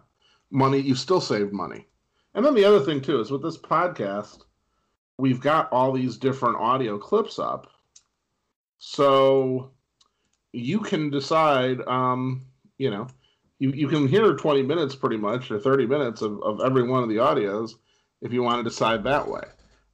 money. 0.52 0.80
You 0.80 0.96
still 0.96 1.22
save 1.22 1.52
money. 1.52 1.88
And 2.36 2.46
then 2.46 2.54
the 2.54 2.66
other 2.66 2.82
thing 2.82 3.02
too 3.02 3.20
is 3.20 3.32
with 3.32 3.42
this 3.42 3.58
podcast, 3.58 4.44
we've 5.18 5.42
got 5.42 5.72
all 5.72 5.92
these 5.92 6.18
different 6.18 6.58
audio 6.58 7.00
clips 7.00 7.40
up, 7.40 7.68
so 8.78 9.72
you 10.54 10.80
can 10.80 11.10
decide. 11.10 11.82
Um, 11.88 12.46
you 12.78 12.92
know, 12.92 13.08
you 13.60 13.72
you 13.72 13.88
can 13.88 14.08
hear 14.08 14.34
twenty 14.36 14.62
minutes 14.62 14.96
pretty 14.96 15.18
much 15.18 15.52
or 15.52 15.60
thirty 15.60 15.86
minutes 15.86 16.22
of, 16.22 16.42
of 16.44 16.62
every 16.62 16.84
one 16.84 17.04
of 17.04 17.10
the 17.10 17.18
audios 17.18 17.76
if 18.22 18.34
you 18.34 18.44
want 18.44 18.60
to 18.60 18.70
decide 18.70 19.04
that 19.04 19.28
way. 19.28 19.44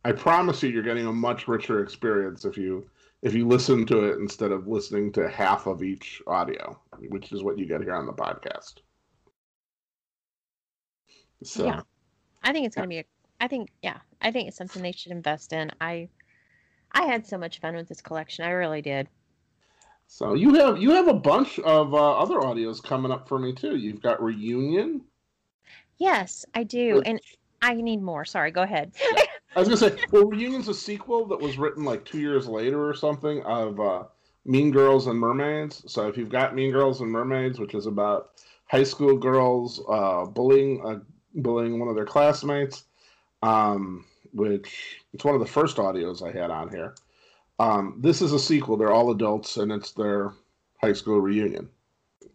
I 0.05 0.11
promise 0.11 0.61
you, 0.61 0.69
you're 0.69 0.83
getting 0.83 1.07
a 1.07 1.13
much 1.13 1.47
richer 1.47 1.81
experience 1.81 2.45
if 2.45 2.57
you 2.57 2.89
if 3.21 3.33
you 3.33 3.47
listen 3.47 3.85
to 3.85 4.03
it 4.03 4.19
instead 4.19 4.51
of 4.51 4.67
listening 4.67 5.11
to 5.13 5.29
half 5.29 5.65
of 5.65 5.81
each 5.81 6.21
audio, 6.27 6.77
which 7.07 7.31
is 7.31 7.41
what 7.41 7.57
you 7.57 7.65
get 7.65 7.81
here 7.81 7.95
on 7.95 8.05
the 8.05 8.11
podcast. 8.11 8.75
So, 11.41 11.65
yeah, 11.65 11.81
I 12.43 12.51
think 12.51 12.65
it's 12.65 12.75
going 12.75 12.87
to 12.87 12.89
be 12.89 12.99
a. 12.99 13.05
I 13.39 13.47
think 13.47 13.69
yeah, 13.81 13.97
I 14.21 14.31
think 14.31 14.47
it's 14.47 14.57
something 14.57 14.81
they 14.81 14.91
should 14.91 15.11
invest 15.11 15.53
in. 15.53 15.71
I 15.79 16.09
I 16.91 17.03
had 17.03 17.25
so 17.25 17.37
much 17.37 17.59
fun 17.59 17.75
with 17.75 17.87
this 17.87 18.01
collection. 18.01 18.45
I 18.45 18.51
really 18.51 18.81
did. 18.81 19.07
So 20.07 20.33
you 20.35 20.53
have 20.55 20.77
you 20.77 20.91
have 20.91 21.07
a 21.07 21.13
bunch 21.13 21.59
of 21.59 21.93
uh, 21.93 22.17
other 22.17 22.35
audios 22.35 22.83
coming 22.83 23.11
up 23.11 23.27
for 23.27 23.39
me 23.39 23.53
too. 23.53 23.75
You've 23.75 24.01
got 24.01 24.21
reunion. 24.21 25.01
Yes, 25.97 26.45
I 26.53 26.63
do, 26.63 26.95
which, 26.95 27.07
and 27.07 27.21
I 27.61 27.73
need 27.75 28.01
more. 28.01 28.25
Sorry, 28.25 28.51
go 28.51 28.61
ahead. 28.61 28.91
I 29.55 29.59
was 29.59 29.67
gonna 29.67 29.77
say, 29.77 30.03
well, 30.11 30.25
Reunion's 30.25 30.67
a 30.67 30.73
sequel 30.73 31.25
that 31.27 31.39
was 31.39 31.57
written 31.57 31.83
like 31.83 32.05
two 32.05 32.19
years 32.19 32.47
later 32.47 32.87
or 32.87 32.93
something 32.93 33.41
of 33.43 33.79
uh, 33.79 34.03
Mean 34.45 34.71
Girls 34.71 35.07
and 35.07 35.19
Mermaids. 35.19 35.83
So 35.91 36.07
if 36.07 36.17
you've 36.17 36.29
got 36.29 36.55
Mean 36.55 36.71
Girls 36.71 37.01
and 37.01 37.11
Mermaids, 37.11 37.59
which 37.59 37.75
is 37.75 37.85
about 37.85 38.31
high 38.65 38.83
school 38.83 39.15
girls 39.15 39.81
uh, 39.87 40.25
bullying 40.25 40.81
uh, 40.85 40.99
bullying 41.35 41.79
one 41.79 41.87
of 41.87 41.95
their 41.95 42.05
classmates, 42.05 42.85
um, 43.41 44.05
which 44.33 44.97
it's 45.13 45.23
one 45.23 45.35
of 45.35 45.41
the 45.41 45.47
first 45.47 45.77
audios 45.77 46.27
I 46.27 46.37
had 46.37 46.49
on 46.49 46.69
here. 46.69 46.95
Um, 47.59 47.99
this 47.99 48.21
is 48.21 48.33
a 48.33 48.39
sequel. 48.39 48.77
They're 48.77 48.91
all 48.91 49.11
adults, 49.11 49.57
and 49.57 49.71
it's 49.71 49.91
their 49.91 50.33
high 50.81 50.93
school 50.93 51.19
reunion. 51.19 51.69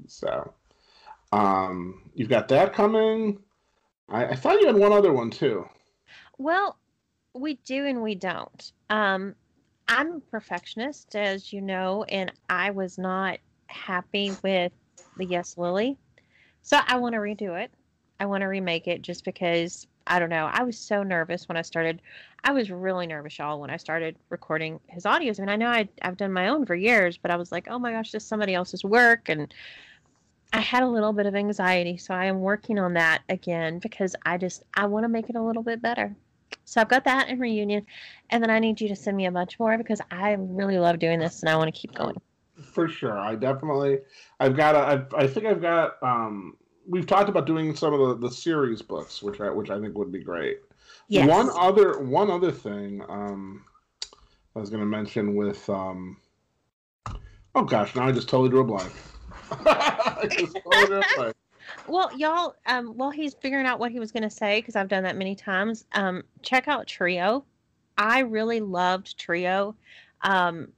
So 0.07 0.53
um, 1.33 2.11
you've 2.15 2.29
got 2.29 2.49
that 2.49 2.73
coming. 2.73 3.39
I, 4.09 4.27
I 4.27 4.35
thought 4.37 4.61
you 4.61 4.67
had 4.67 4.77
one 4.77 4.93
other 4.93 5.13
one 5.13 5.31
too. 5.31 5.69
Well, 6.39 6.79
we 7.35 7.55
do 7.65 7.87
and 7.87 8.03
we 8.03 8.15
don't. 8.15 8.73
Um, 8.91 9.35
I'm 9.89 10.13
a 10.13 10.21
perfectionist, 10.21 11.17
as 11.17 11.53
you 11.53 11.61
know, 11.61 12.05
and 12.05 12.33
I 12.49 12.71
was 12.71 12.99
not 12.99 13.39
happy 13.67 14.33
with 14.43 14.73
the 15.17 15.25
Yes 15.25 15.57
Lily. 15.59 15.97
So 16.63 16.79
I 16.87 16.97
want 16.99 17.15
to 17.15 17.19
redo 17.19 17.59
it. 17.61 17.71
I 18.21 18.27
want 18.27 18.43
to 18.43 18.47
remake 18.47 18.89
it 18.89 19.03
just 19.03 19.25
because 19.25 19.87
I 20.09 20.19
don't 20.19 20.31
know. 20.31 20.49
I 20.53 20.63
was 20.63 20.79
so 20.79 21.03
nervous 21.03 21.49
when 21.49 21.57
I 21.57 21.63
started. 21.63 22.01
I 22.43 22.53
was 22.53 22.71
really 22.71 23.07
nervous, 23.07 23.39
y'all, 23.39 23.61
when 23.61 23.71
I 23.71 23.77
started 23.77 24.17
recording 24.31 24.81
his 24.87 25.05
audios. 25.05 25.39
I 25.39 25.43
mean, 25.43 25.51
I 25.51 25.57
know 25.57 25.69
i 25.69 25.89
have 26.03 26.17
done 26.17 26.33
my 26.33 26.49
own 26.49 26.67
for 26.67 26.75
years, 26.75 27.19
but 27.19 27.31
I 27.31 27.37
was 27.37 27.53
like, 27.53 27.69
oh 27.69 27.79
my 27.79 27.93
gosh, 27.93 28.11
this 28.13 28.23
is 28.23 28.29
somebody 28.29 28.55
else's 28.55 28.85
work. 28.85 29.29
And 29.29 29.53
I 30.53 30.61
had 30.61 30.83
a 30.83 30.89
little 30.89 31.13
bit 31.13 31.27
of 31.27 31.35
anxiety. 31.35 31.99
So 31.99 32.15
I 32.15 32.25
am 32.25 32.41
working 32.41 32.79
on 32.79 32.95
that 32.95 33.23
again 33.29 33.79
because 33.79 34.17
I 34.25 34.39
just, 34.39 34.63
I 34.75 34.87
want 34.87 35.05
to 35.05 35.09
make 35.09 35.29
it 35.29 35.37
a 35.37 35.43
little 35.43 35.63
bit 35.63 35.83
better. 35.83 36.17
So 36.65 36.81
I've 36.81 36.89
got 36.89 37.05
that 37.05 37.29
in 37.29 37.39
reunion, 37.39 37.87
and 38.31 38.43
then 38.43 38.51
I 38.51 38.59
need 38.59 38.81
you 38.81 38.89
to 38.89 38.97
send 38.97 39.17
me 39.17 39.27
a 39.27 39.31
bunch 39.31 39.59
more 39.59 39.79
because 39.79 40.01
I 40.11 40.33
really 40.33 40.79
love 40.79 40.99
doing 40.99 41.19
this 41.19 41.41
and 41.41 41.49
I 41.49 41.57
want 41.57 41.75
to 41.75 41.79
keep 41.79 41.95
going. 41.95 42.17
For 42.63 42.89
sure, 42.89 43.19
I 43.19 43.37
definitely. 43.37 44.01
I've 44.41 44.57
got. 44.57 44.75
I've, 44.75 45.15
I 45.15 45.27
think 45.27 45.47
I've 45.47 45.63
got. 45.63 46.03
Um, 46.03 46.57
we've 46.89 47.07
talked 47.07 47.29
about 47.29 47.47
doing 47.47 47.77
some 47.77 47.93
of 47.93 48.21
the, 48.21 48.29
the 48.29 48.35
series 48.35 48.83
books, 48.83 49.23
which 49.23 49.41
I 49.41 49.51
which 49.51 49.71
I 49.71 49.81
think 49.81 49.97
would 49.97 50.11
be 50.11 50.23
great. 50.23 50.61
Yes. 51.09 51.29
One 51.29 51.51
other 51.55 52.01
one 52.01 52.31
other 52.31 52.51
thing 52.51 53.03
um, 53.09 53.65
I 54.57 54.61
was 54.61 54.71
going 54.71 54.81
to 54.81 54.87
mention 54.87 55.35
with. 55.37 55.69
Um, 55.69 56.17
oh 57.55 57.65
gosh, 57.65 57.95
now 57.95 58.07
I 58.07 58.13
just 58.13 58.29
totally 58.29 58.51
drew 58.51 58.61
a 58.61 58.65
blank. 58.65 58.93
I 59.51 60.29
just 60.31 60.57
totally 60.57 60.87
drew 60.87 60.99
a 61.01 61.05
blank. 61.17 61.35
Well, 61.87 62.11
y'all, 62.17 62.55
um, 62.65 62.97
while 62.97 63.11
he's 63.11 63.35
figuring 63.35 63.67
out 63.67 63.79
what 63.79 63.93
he 63.93 64.01
was 64.01 64.11
going 64.11 64.23
to 64.23 64.31
say, 64.31 64.59
because 64.59 64.75
I've 64.75 64.89
done 64.89 65.03
that 65.05 65.17
many 65.17 65.35
times, 65.35 65.85
um, 65.93 66.23
check 66.43 66.67
out 66.67 66.87
Trio. 66.87 67.45
I 67.99 68.21
really 68.21 68.61
loved 68.61 69.19
Trio. 69.19 69.77
Um, 70.23 70.69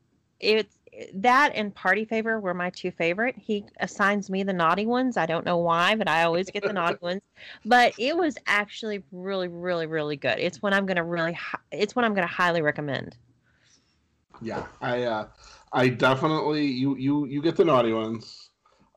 it's 0.40 0.79
that 1.14 1.52
and 1.54 1.74
Party 1.74 2.04
Favor 2.04 2.40
were 2.40 2.54
my 2.54 2.70
two 2.70 2.90
favorite. 2.90 3.36
He 3.36 3.64
assigns 3.80 4.30
me 4.30 4.42
the 4.42 4.52
naughty 4.52 4.86
ones. 4.86 5.16
I 5.16 5.26
don't 5.26 5.44
know 5.44 5.56
why, 5.56 5.94
but 5.94 6.08
I 6.08 6.24
always 6.24 6.50
get 6.50 6.62
the 6.62 6.72
naughty 6.72 6.98
ones. 7.02 7.22
But 7.64 7.94
it 7.98 8.16
was 8.16 8.36
actually 8.46 9.02
really, 9.12 9.48
really, 9.48 9.86
really 9.86 10.16
good. 10.16 10.38
It's 10.38 10.60
one 10.62 10.72
I'm 10.72 10.86
going 10.86 10.96
to 10.96 11.04
really. 11.04 11.38
It's 11.72 11.96
one 11.96 12.04
I'm 12.04 12.14
going 12.14 12.26
to 12.26 12.32
highly 12.32 12.62
recommend. 12.62 13.16
Yeah, 14.42 14.66
I, 14.80 15.02
uh, 15.02 15.28
I 15.72 15.88
definitely 15.88 16.66
you 16.66 16.96
you 16.96 17.26
you 17.26 17.42
get 17.42 17.56
the 17.56 17.64
naughty 17.64 17.92
ones. 17.92 18.50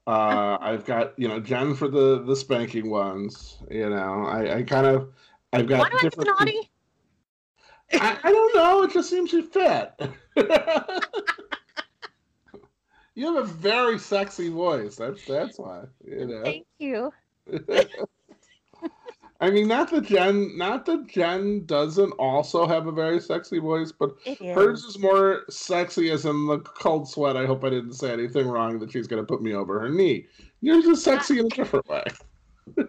Uh, 0.08 0.58
I've 0.62 0.86
got 0.86 1.18
you 1.18 1.28
know 1.28 1.40
Jen 1.40 1.76
for 1.76 1.88
the 1.88 2.24
the 2.24 2.36
spanking 2.36 2.90
ones. 2.90 3.58
You 3.70 3.90
know, 3.90 4.26
I, 4.26 4.58
I 4.58 4.64
kind 4.64 4.88
of 4.88 5.10
I've 5.52 5.68
got 5.68 5.92
Why 5.92 6.02
different. 6.02 6.30
naughty? 6.40 6.70
I, 7.94 8.18
I 8.24 8.32
don't 8.32 8.56
know. 8.56 8.84
It 8.84 8.92
just 8.92 9.10
seems 9.10 9.32
to 9.32 9.44
fit. 9.44 9.94
you 13.16 13.34
have 13.34 13.44
a 13.44 13.48
very 13.48 14.00
sexy 14.00 14.50
voice. 14.50 14.96
That's 14.96 15.26
that's 15.26 15.60
why. 15.60 15.84
You 16.06 16.28
know. 16.28 16.44
Thank 16.44 16.66
you. 16.80 17.14
I 19.42 19.52
mean, 19.52 19.68
not 19.68 19.92
that 19.92 20.06
Jen, 20.06 20.58
not 20.58 20.86
that 20.86 21.08
Jen 21.08 21.66
doesn't 21.66 22.12
also 22.12 22.66
have 22.66 22.88
a 22.88 22.94
very 22.94 23.20
sexy 23.20 23.60
voice, 23.60 23.92
but 23.92 24.12
hers 24.40 24.86
is 24.86 24.98
more 25.00 25.42
sexy 25.50 26.12
as 26.12 26.26
in 26.26 26.48
the 26.48 26.60
cold 26.60 27.10
sweat. 27.10 27.36
I 27.36 27.46
hope 27.46 27.66
I 27.66 27.70
didn't 27.70 27.92
say 27.94 28.14
anything 28.14 28.48
wrong 28.48 28.80
that 28.80 28.92
she's 28.92 29.08
going 29.08 29.22
to 29.22 29.28
put 29.28 29.42
me 29.42 29.54
over 29.54 29.82
her 29.82 29.90
knee. 29.90 30.28
Yours 30.62 30.86
is 30.86 31.04
sexy 31.04 31.40
in 31.40 31.48
a 31.48 31.50
different 31.50 31.86
way. 31.90 32.06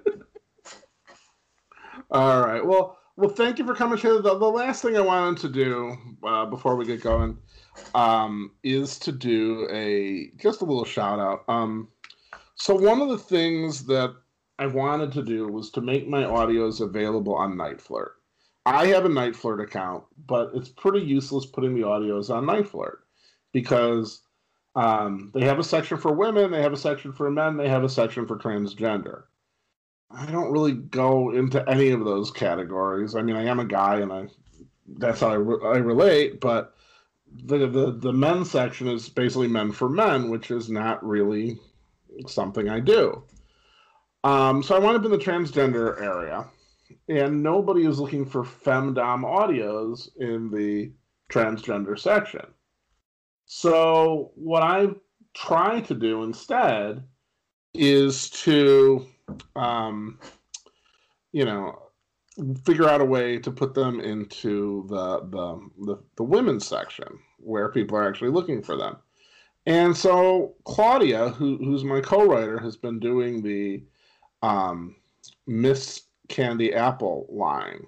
All 2.12 2.46
right. 2.46 2.64
Well, 2.64 2.98
well, 3.16 3.30
thank 3.30 3.58
you 3.58 3.66
for 3.66 3.74
coming, 3.74 3.98
Shayla. 3.98 4.22
The, 4.22 4.38
the 4.38 4.46
last 4.46 4.80
thing 4.80 4.96
I 4.96 5.00
wanted 5.00 5.40
to 5.40 5.48
do 5.48 5.96
uh, 6.24 6.46
before 6.46 6.76
we 6.76 6.84
get 6.84 7.00
going 7.00 7.36
um, 7.94 8.52
is 8.62 8.98
to 9.00 9.12
do 9.12 9.68
a 9.70 10.30
just 10.36 10.60
a 10.60 10.64
little 10.64 10.84
shout 10.84 11.18
out. 11.18 11.44
Um, 11.48 11.88
so 12.54 12.74
one 12.74 13.00
of 13.00 13.08
the 13.08 13.18
things 13.18 13.84
that 13.86 14.14
I 14.58 14.66
wanted 14.66 15.12
to 15.12 15.22
do 15.22 15.48
was 15.48 15.70
to 15.70 15.80
make 15.80 16.08
my 16.08 16.22
audios 16.22 16.80
available 16.80 17.34
on 17.34 17.56
NiteFlirt. 17.56 18.10
I 18.66 18.86
have 18.86 19.04
a 19.04 19.08
NiteFlirt 19.08 19.62
account, 19.62 20.04
but 20.26 20.50
it's 20.54 20.68
pretty 20.68 21.00
useless 21.00 21.44
putting 21.44 21.74
the 21.74 21.82
audios 21.82 22.34
on 22.34 22.46
NiteFlirt 22.46 22.98
because 23.52 24.22
um, 24.76 25.30
they 25.34 25.44
have 25.44 25.58
a 25.58 25.64
section 25.64 25.98
for 25.98 26.12
women, 26.12 26.50
they 26.50 26.62
have 26.62 26.72
a 26.72 26.76
section 26.78 27.12
for 27.12 27.30
men, 27.30 27.56
they 27.56 27.68
have 27.68 27.84
a 27.84 27.88
section 27.88 28.26
for 28.26 28.36
transgender. 28.36 29.24
I 30.10 30.26
don't 30.26 30.52
really 30.52 30.72
go 30.72 31.32
into 31.32 31.68
any 31.68 31.90
of 31.90 32.04
those 32.04 32.30
categories. 32.30 33.16
I 33.16 33.22
mean, 33.22 33.36
I 33.36 33.44
am 33.44 33.60
a 33.60 33.64
guy, 33.64 33.96
and 33.96 34.12
I 34.12 34.28
that's 34.86 35.20
how 35.20 35.30
I, 35.30 35.34
re- 35.34 35.64
I 35.64 35.78
relate. 35.78 36.40
But 36.40 36.74
the, 37.42 37.66
the 37.66 37.92
the 37.92 38.12
men 38.12 38.44
section 38.44 38.88
is 38.88 39.08
basically 39.08 39.48
men 39.48 39.72
for 39.72 39.88
men, 39.88 40.30
which 40.30 40.50
is 40.50 40.70
not 40.70 41.04
really 41.04 41.58
something 42.26 42.68
I 42.68 42.80
do. 42.80 43.22
Um, 44.22 44.62
so 44.62 44.74
I 44.74 44.78
wound 44.78 44.96
up 44.96 45.04
in 45.04 45.10
the 45.10 45.18
transgender 45.18 46.00
area, 46.00 46.46
and 47.08 47.42
nobody 47.42 47.86
is 47.86 47.98
looking 47.98 48.24
for 48.24 48.42
femdom 48.44 49.22
audios 49.24 50.08
in 50.16 50.50
the 50.50 50.92
transgender 51.30 51.98
section. 51.98 52.46
So 53.46 54.32
what 54.34 54.62
I 54.62 54.88
try 55.34 55.80
to 55.80 55.94
do 55.94 56.22
instead 56.22 57.04
is 57.74 58.30
to, 58.30 59.06
um, 59.56 60.18
you 61.32 61.44
know, 61.44 61.82
figure 62.64 62.88
out 62.88 63.00
a 63.00 63.04
way 63.04 63.38
to 63.38 63.50
put 63.50 63.74
them 63.74 64.00
into 64.00 64.86
the, 64.88 65.20
the 65.28 65.68
the 65.86 65.96
the 66.16 66.22
women's 66.24 66.66
section 66.66 67.18
where 67.44 67.68
people 67.68 67.96
are 67.96 68.08
actually 68.08 68.30
looking 68.30 68.62
for 68.62 68.76
them. 68.76 68.96
And 69.66 69.96
so 69.96 70.54
Claudia, 70.64 71.30
who, 71.30 71.56
who's 71.56 71.84
my 71.84 72.00
co-writer, 72.00 72.58
has 72.58 72.76
been 72.76 72.98
doing 72.98 73.42
the 73.42 73.82
um, 74.42 74.96
Miss 75.46 76.02
Candy 76.28 76.74
Apple 76.74 77.26
line. 77.30 77.86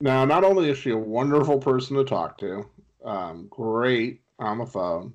Now, 0.00 0.24
not 0.24 0.44
only 0.44 0.70
is 0.70 0.78
she 0.78 0.90
a 0.90 0.96
wonderful 0.96 1.58
person 1.58 1.96
to 1.96 2.04
talk 2.04 2.38
to, 2.38 2.68
um, 3.04 3.46
great 3.50 4.20
on 4.38 4.58
the 4.58 4.66
phone, 4.66 5.12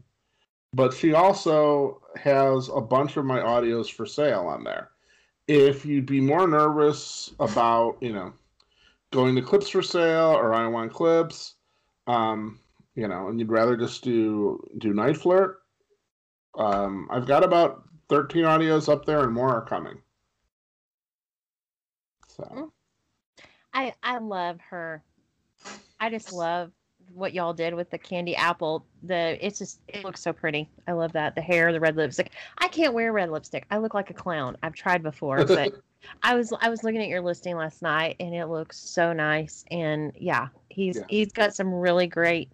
but 0.74 0.94
she 0.94 1.14
also 1.14 2.02
has 2.16 2.70
a 2.70 2.82
bunch 2.82 3.18
of 3.18 3.26
my 3.26 3.40
audios 3.40 3.92
for 3.92 4.06
sale 4.06 4.48
on 4.48 4.64
there. 4.64 4.90
If 5.48 5.86
you'd 5.86 6.06
be 6.06 6.22
more 6.22 6.48
nervous 6.48 7.32
about, 7.40 7.98
you 8.02 8.14
know, 8.14 8.34
going 9.12 9.36
to 9.36 9.42
Clips4Sale 9.42 10.34
or 10.34 10.52
IWantClips, 10.52 11.54
um, 12.08 12.60
you 12.96 13.08
know, 13.08 13.28
and 13.28 13.40
you'd 13.40 13.52
rather 13.52 13.78
just 13.78 14.04
do 14.04 14.62
do 14.78 14.94
NiteFlirt, 14.94 15.56
um, 16.58 17.08
I've 17.12 17.28
got 17.28 17.44
about 17.44 17.84
13 18.10 18.44
audios 18.44 18.92
up 18.92 19.06
there 19.06 19.24
and 19.24 19.34
more 19.34 19.50
are 19.50 19.66
coming. 19.66 20.02
So 22.28 22.72
I 23.74 23.94
I 24.04 24.18
love 24.18 24.60
her. 24.70 25.04
I 26.00 26.10
just 26.10 26.34
love 26.34 26.72
what 27.14 27.34
y'all 27.34 27.54
did 27.54 27.74
with 27.74 27.90
the 27.90 27.98
candy 27.98 28.36
apple. 28.36 28.86
The 29.04 29.38
it's 29.46 29.60
just 29.60 29.82
it 29.88 30.04
looks 30.04 30.22
so 30.22 30.34
pretty. 30.34 30.70
I 30.88 30.94
love 30.94 31.14
that. 31.14 31.36
The 31.36 31.42
hair, 31.42 31.72
the 31.72 31.80
red 31.80 31.96
lipstick. 31.96 32.32
I 32.58 32.68
can't 32.68 32.94
wear 32.94 33.12
red 33.14 33.30
lipstick. 33.30 33.66
I 33.72 33.78
look 33.78 33.94
like 33.94 34.10
a 34.10 34.14
clown. 34.14 34.58
I've 34.64 34.74
tried 34.74 35.04
before, 35.04 35.46
but 35.46 35.74
I 36.24 36.36
was 36.36 36.54
I 36.62 36.70
was 36.70 36.84
looking 36.84 37.02
at 37.02 37.08
your 37.10 37.22
listing 37.22 37.56
last 37.56 37.82
night 37.82 38.16
and 38.20 38.34
it 38.34 38.48
looks 38.48 38.78
so 38.78 39.14
nice. 39.14 39.66
And 39.72 40.12
yeah, 40.16 40.48
he's 40.70 40.98
Yeah. 40.98 41.04
he's 41.08 41.32
got 41.32 41.56
some 41.56 41.74
really 41.74 42.08
great 42.08 42.50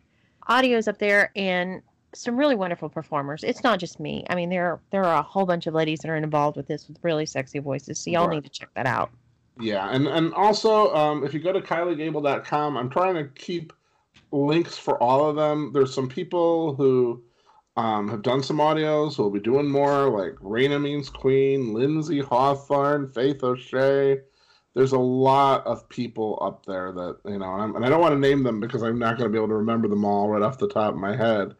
audios 0.50 0.88
up 0.88 0.98
there 1.00 1.32
and 1.36 1.82
some 2.14 2.38
really 2.38 2.56
wonderful 2.56 2.90
performers. 2.90 3.44
It's 3.44 3.64
not 3.64 3.80
just 3.80 4.00
me. 4.00 4.26
I 4.30 4.36
mean, 4.36 4.50
there 4.50 4.80
there 4.92 5.04
are 5.04 5.18
a 5.20 5.22
whole 5.22 5.46
bunch 5.46 5.68
of 5.68 5.74
ladies 5.74 6.00
that 6.00 6.10
are 6.10 6.16
involved 6.16 6.58
with 6.58 6.68
this 6.68 6.88
with 6.88 6.98
really 7.04 7.26
sexy 7.26 7.60
voices. 7.60 8.00
So 8.00 8.12
y'all 8.12 8.28
Right. 8.28 8.36
need 8.36 8.44
to 8.46 8.50
check 8.50 8.70
that 8.76 8.86
out. 8.86 9.12
Yeah, 9.60 9.90
and 9.90 10.08
and 10.08 10.34
also 10.34 10.94
um, 10.96 11.24
if 11.24 11.34
you 11.34 11.40
go 11.40 11.52
to 11.52 11.62
KylieGable.com, 11.62 12.78
I'm 12.78 12.90
trying 12.90 13.16
to 13.16 13.26
keep 13.36 13.74
links 14.32 14.78
for 14.78 15.02
all 15.02 15.30
of 15.30 15.36
them. 15.36 15.72
There's 15.74 15.94
some 15.94 16.08
people 16.08 16.76
who 16.76 17.24
um, 17.76 18.08
have 18.10 18.22
done 18.22 18.42
some 18.42 18.58
audios 18.58 19.16
who 19.16 19.24
will 19.24 19.30
be 19.32 19.40
doing 19.40 19.70
more, 19.70 20.10
like 20.10 20.34
Raina 20.36 20.82
Means 20.82 21.10
Queen, 21.10 21.74
Lindsay 21.74 22.20
Hawthorne, 22.20 23.08
Faith 23.10 23.44
O'Shea. 23.44 24.20
There's 24.78 24.92
a 24.92 25.00
lot 25.00 25.66
of 25.66 25.90
people 25.90 26.38
up 26.40 26.64
there 26.68 26.92
that 26.92 27.18
you 27.26 27.40
know, 27.40 27.52
and, 27.52 27.64
I'm, 27.64 27.76
and 27.76 27.84
I 27.84 27.90
don't 27.90 28.00
want 28.00 28.14
to 28.14 28.20
name 28.20 28.44
them 28.44 28.60
because 28.60 28.84
I'm 28.84 29.00
not 29.00 29.18
going 29.18 29.28
to 29.28 29.32
be 29.32 29.38
able 29.40 29.48
to 29.48 29.56
remember 29.56 29.88
them 29.88 30.06
all 30.06 30.30
right 30.30 30.44
off 30.44 30.60
the 30.60 30.68
top 30.68 30.94
of 30.94 31.00
my 31.00 31.16
head. 31.16 31.56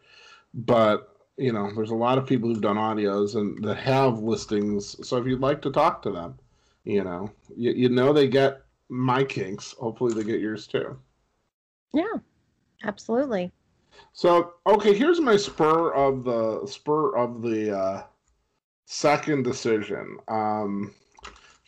But 0.54 1.16
you 1.36 1.52
know, 1.52 1.72
there's 1.74 1.90
a 1.90 1.96
lot 1.96 2.20
of 2.20 2.28
people 2.28 2.48
who've 2.48 2.62
done 2.62 2.76
audios 2.76 3.36
and 3.36 3.64
that 3.64 3.78
have 3.78 4.20
listings. 4.20 4.96
So 5.08 5.18
if 5.18 5.26
you'd 5.26 5.42
like 5.42 5.64
to 5.64 5.72
talk 5.72 6.04
to 6.04 6.12
them, 6.12 6.38
you 6.84 7.04
know, 7.04 7.32
you, 7.56 7.72
you 7.72 7.90
know 7.90 8.14
they 8.14 8.28
get 8.28 8.62
my 8.90 9.24
kinks. 9.24 9.74
Hopefully 9.80 10.14
they 10.14 10.24
get 10.24 10.40
yours 10.40 10.68
too. 10.68 10.96
Yeah, 11.96 12.18
absolutely. 12.84 13.52
So 14.14 14.54
okay, 14.68 14.94
here's 14.94 15.20
my 15.20 15.38
spur 15.38 15.92
of 15.94 16.24
the 16.24 16.68
spur 16.68 17.16
of 17.16 17.42
the 17.42 17.76
uh, 17.76 18.04
second 18.86 19.42
decision. 19.42 20.20
Um, 20.28 20.94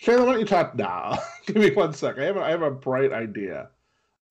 Shayla, 0.02 0.20
why 0.26 0.32
don't 0.34 0.40
you 0.40 0.46
talk 0.46 0.76
now? 0.78 1.20
Give 1.46 1.58
me 1.58 1.72
one 1.72 1.94
sec. 1.94 2.18
I 2.18 2.24
have 2.26 2.38
a, 2.38 2.42
I 2.42 2.50
have 2.52 2.62
a 2.62 2.72
bright 2.72 3.12
idea. 3.12 3.70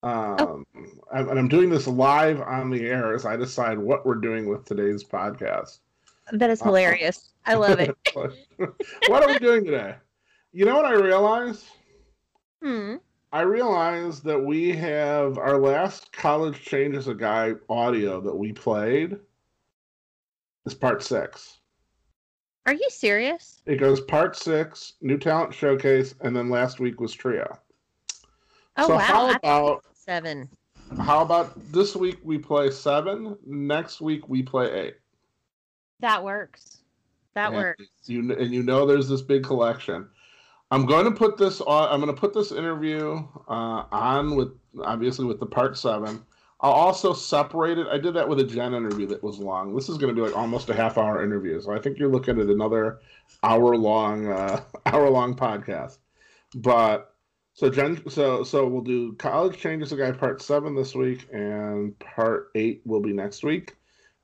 Um, 0.01 0.65
and 1.11 1.29
and 1.29 1.37
I'm 1.37 1.49
doing 1.49 1.69
this 1.69 1.85
live 1.85 2.39
on 2.41 2.69
the 2.69 2.85
air 2.87 3.13
as 3.13 3.25
I 3.25 3.35
decide 3.35 3.77
what 3.77 4.05
we're 4.05 4.15
doing 4.15 4.47
with 4.47 4.63
today's 4.65 5.03
podcast. 5.03 5.79
That 6.31 6.49
is 6.49 6.61
Uh-huh. 6.61 6.69
hilarious. 6.69 7.33
I 7.45 7.55
love 7.55 7.79
it. 7.79 7.95
what 9.07 9.23
are 9.23 9.27
we 9.27 9.39
doing 9.39 9.65
today? 9.65 9.95
You 10.53 10.65
know 10.65 10.75
what 10.75 10.85
I 10.85 10.93
realized? 10.93 11.65
hmm. 12.61 12.95
I 13.31 13.41
realized 13.41 14.23
that 14.23 14.39
we 14.43 14.75
have 14.75 15.37
our 15.37 15.59
last 15.59 16.11
college 16.11 16.61
changes 16.63 17.07
a 17.07 17.13
guy 17.13 17.53
audio 17.69 18.19
that 18.21 18.35
we 18.35 18.51
played 18.53 19.17
is 20.65 20.73
part 20.73 21.03
six. 21.03 21.59
Are 22.65 22.73
you 22.73 22.87
serious? 22.89 23.61
It 23.65 23.77
goes 23.77 24.01
part 24.01 24.35
six, 24.35 24.93
new 25.01 25.17
talent 25.17 25.53
showcase, 25.53 26.15
and 26.21 26.35
then 26.35 26.49
last 26.49 26.79
week 26.79 26.99
was 26.99 27.13
trio. 27.13 27.57
Oh 28.77 28.87
so 28.87 28.95
wow! 28.95 28.99
how 28.99 29.31
about 29.31 29.85
seven. 29.93 30.49
how 30.97 31.21
about 31.21 31.53
this 31.71 31.95
week 31.95 32.19
we 32.23 32.37
play 32.37 32.69
seven, 32.69 33.37
next 33.45 34.01
week 34.01 34.27
we 34.29 34.43
play 34.43 34.71
eight. 34.71 34.95
That 35.99 36.23
works. 36.23 36.77
That 37.33 37.47
And 37.47 37.55
works. 37.55 37.85
You 38.05 38.31
and 38.33 38.53
you 38.53 38.63
know 38.63 38.85
there's 38.85 39.07
this 39.07 39.21
big 39.21 39.43
collection. 39.43 40.07
I'm 40.71 40.85
going 40.85 41.05
to 41.05 41.11
put 41.11 41.37
this 41.37 41.61
on. 41.61 41.89
I'm 41.89 41.99
going 41.99 42.13
to 42.13 42.19
put 42.19 42.33
this 42.33 42.51
interview 42.51 43.25
uh, 43.47 43.85
on 43.91 44.35
with 44.35 44.49
obviously 44.83 45.25
with 45.25 45.39
the 45.39 45.45
part 45.45 45.77
seven. 45.77 46.23
I'll 46.61 46.71
also 46.71 47.13
separate 47.13 47.77
it. 47.77 47.87
I 47.87 47.97
did 47.97 48.13
that 48.15 48.27
with 48.27 48.39
a 48.39 48.43
Jen 48.43 48.73
interview 48.73 49.07
that 49.07 49.23
was 49.23 49.39
long. 49.39 49.73
This 49.73 49.87
is 49.87 49.97
going 49.97 50.13
to 50.13 50.21
be 50.21 50.27
like 50.27 50.37
almost 50.37 50.69
a 50.69 50.75
half 50.75 50.97
hour 50.97 51.23
interview, 51.23 51.59
so 51.61 51.71
I 51.71 51.79
think 51.79 51.97
you're 51.97 52.11
looking 52.11 52.39
at 52.39 52.47
another 52.47 52.99
hour 53.43 53.77
long 53.77 54.27
uh, 54.27 54.61
hour 54.85 55.09
long 55.09 55.35
podcast. 55.35 55.99
But 56.55 57.15
so 57.53 57.69
Jen, 57.69 58.01
so 58.09 58.43
so 58.43 58.67
we'll 58.67 58.81
do 58.81 59.13
college 59.13 59.57
changes 59.57 59.93
a 59.93 59.97
guy 59.97 60.11
part 60.11 60.41
seven 60.41 60.75
this 60.75 60.95
week, 60.95 61.27
and 61.31 61.97
part 61.99 62.49
eight 62.55 62.81
will 62.85 63.01
be 63.01 63.13
next 63.13 63.43
week, 63.43 63.75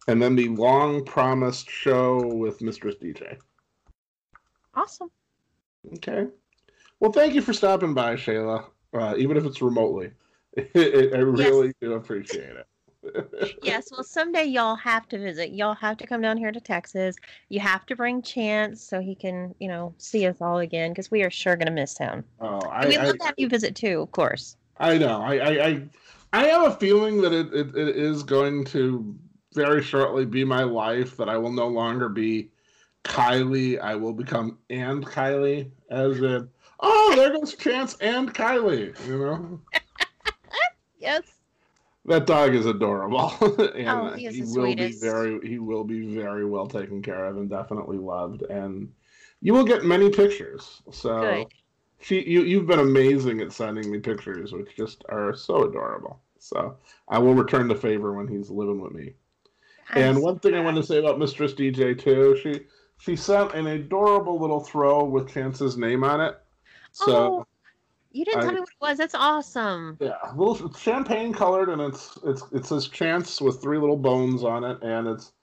and 0.09 0.21
then 0.21 0.35
the 0.35 0.49
long 0.49 1.05
promised 1.05 1.69
show 1.69 2.25
with 2.35 2.61
Mistress 2.61 2.95
DJ. 2.95 3.37
Awesome. 4.73 5.09
Okay. 5.95 6.27
Well, 6.99 7.13
thank 7.13 7.33
you 7.33 7.41
for 7.41 7.53
stopping 7.53 7.93
by, 7.93 8.15
Shayla, 8.15 8.65
uh, 8.93 9.15
even 9.17 9.37
if 9.37 9.45
it's 9.45 9.61
remotely. 9.61 10.11
I 10.75 11.17
really 11.17 11.73
do 11.81 11.93
appreciate 11.93 12.55
it. 12.55 12.67
Yes. 13.61 13.89
Well, 13.91 14.03
someday 14.03 14.45
y'all 14.45 14.75
have 14.75 15.07
to 15.09 15.19
visit. 15.19 15.51
Y'all 15.51 15.75
have 15.75 15.97
to 15.97 16.07
come 16.07 16.21
down 16.21 16.37
here 16.37 16.51
to 16.51 16.59
Texas. 16.59 17.15
You 17.49 17.59
have 17.59 17.85
to 17.87 17.95
bring 17.95 18.23
Chance 18.23 18.81
so 18.81 18.99
he 18.99 19.13
can, 19.13 19.53
you 19.59 19.67
know, 19.67 19.93
see 19.99 20.25
us 20.25 20.37
all 20.41 20.57
again 20.57 20.91
because 20.91 21.11
we 21.11 21.21
are 21.21 21.29
sure 21.29 21.55
going 21.55 21.67
to 21.67 21.71
miss 21.71 21.97
him. 21.97 22.23
Oh, 22.39 22.59
I, 22.61 22.87
we'd 22.87 22.97
love 22.97 23.17
to 23.19 23.25
have 23.25 23.35
you 23.37 23.47
visit 23.47 23.75
too, 23.75 24.01
of 24.01 24.11
course. 24.11 24.57
I 24.79 24.97
know. 24.97 25.21
I, 25.21 25.37
I, 25.37 25.67
I, 25.67 25.83
I 26.33 26.45
have 26.47 26.63
a 26.63 26.75
feeling 26.77 27.21
that 27.21 27.33
it, 27.33 27.53
it, 27.53 27.75
it 27.75 27.95
is 27.95 28.23
going 28.23 28.65
to 28.65 29.15
very 29.53 29.83
shortly 29.83 30.25
be 30.25 30.43
my 30.43 30.63
life 30.63 31.15
that 31.17 31.29
I 31.29 31.37
will 31.37 31.51
no 31.51 31.67
longer 31.67 32.09
be 32.09 32.49
Kylie. 33.03 33.79
I 33.79 33.95
will 33.95 34.13
become 34.13 34.57
and 34.69 35.05
Kylie, 35.05 35.69
as 35.89 36.17
in, 36.19 36.49
oh, 36.79 37.13
there 37.15 37.31
goes 37.31 37.55
Chance 37.55 37.97
and 38.01 38.33
Kylie. 38.33 38.95
You 39.07 39.19
know, 39.19 39.61
Yes. 41.05 41.23
that 42.05 42.25
dog 42.27 42.53
is 42.53 42.65
adorable, 42.65 43.31
and 43.75 43.87
Oh, 43.87 44.13
he 44.15 44.25
is 44.27 44.35
uh, 44.35 44.43
the 44.45 44.59
will 44.59 44.65
sweetest. 44.65 45.01
be 45.01 45.07
very, 45.07 45.47
he 45.47 45.59
will 45.59 45.83
be 45.83 46.15
very 46.15 46.45
well 46.45 46.67
taken 46.67 47.01
care 47.01 47.25
of 47.25 47.37
and 47.37 47.49
definitely 47.49 47.97
loved. 47.97 48.41
And 48.43 48.91
you 49.41 49.53
will 49.53 49.65
get 49.65 49.85
many 49.85 50.09
pictures. 50.09 50.81
So. 50.91 51.19
Good. 51.21 51.47
She, 52.01 52.21
you, 52.29 52.41
you've 52.41 52.67
been 52.67 52.79
amazing 52.81 53.39
at 53.41 53.51
sending 53.53 53.89
me 53.89 53.99
pictures, 53.99 54.51
which 54.51 54.75
just 54.75 55.03
are 55.09 55.33
so 55.33 55.63
adorable. 55.63 56.19
So 56.37 56.75
I 57.07 57.17
will 57.17 57.33
return 57.33 57.67
the 57.67 57.73
favor 57.73 58.13
when 58.13 58.27
he's 58.27 58.49
living 58.51 58.79
with 58.81 58.91
me. 58.91 59.13
and 59.95 60.17
I'm 60.17 60.21
one 60.21 60.37
thing 60.39 60.53
I 60.53 60.59
want 60.59 60.75
to 60.77 60.83
say 60.83 60.99
about 60.99 61.17
Mistress 61.17 61.53
DJ 61.53 61.97
too, 61.97 62.37
she 62.43 62.65
she 62.99 63.15
sent 63.15 63.53
an 63.53 63.65
adorable 63.67 64.39
little 64.39 64.59
throw 64.59 65.03
with 65.05 65.29
Chance's 65.33 65.77
name 65.77 66.03
on 66.03 66.21
it. 66.21 66.37
So 66.91 67.15
Oh, 67.15 67.45
you 68.15 68.25
didn't 68.25 68.41
tell 68.41 68.49
I- 68.51 68.53
me 68.53 68.59
what 68.61 68.69
it 68.69 68.81
was. 68.81 68.97
That's 68.97 69.15
awesome. 69.15 69.97
yeah, 69.99 70.13
little 70.35 70.71
champagne 70.73 71.33
colored, 71.33 71.69
and 71.69 71.81
it's 71.81 72.17
it's 72.25 72.43
it 72.51 72.65
says 72.65 72.87
Chance 72.87 73.41
with 73.41 73.61
three 73.61 73.77
little 73.77 73.97
bones 73.97 74.43
on 74.43 74.63
it, 74.63 74.77
and 74.81 75.07
it's 75.07 75.33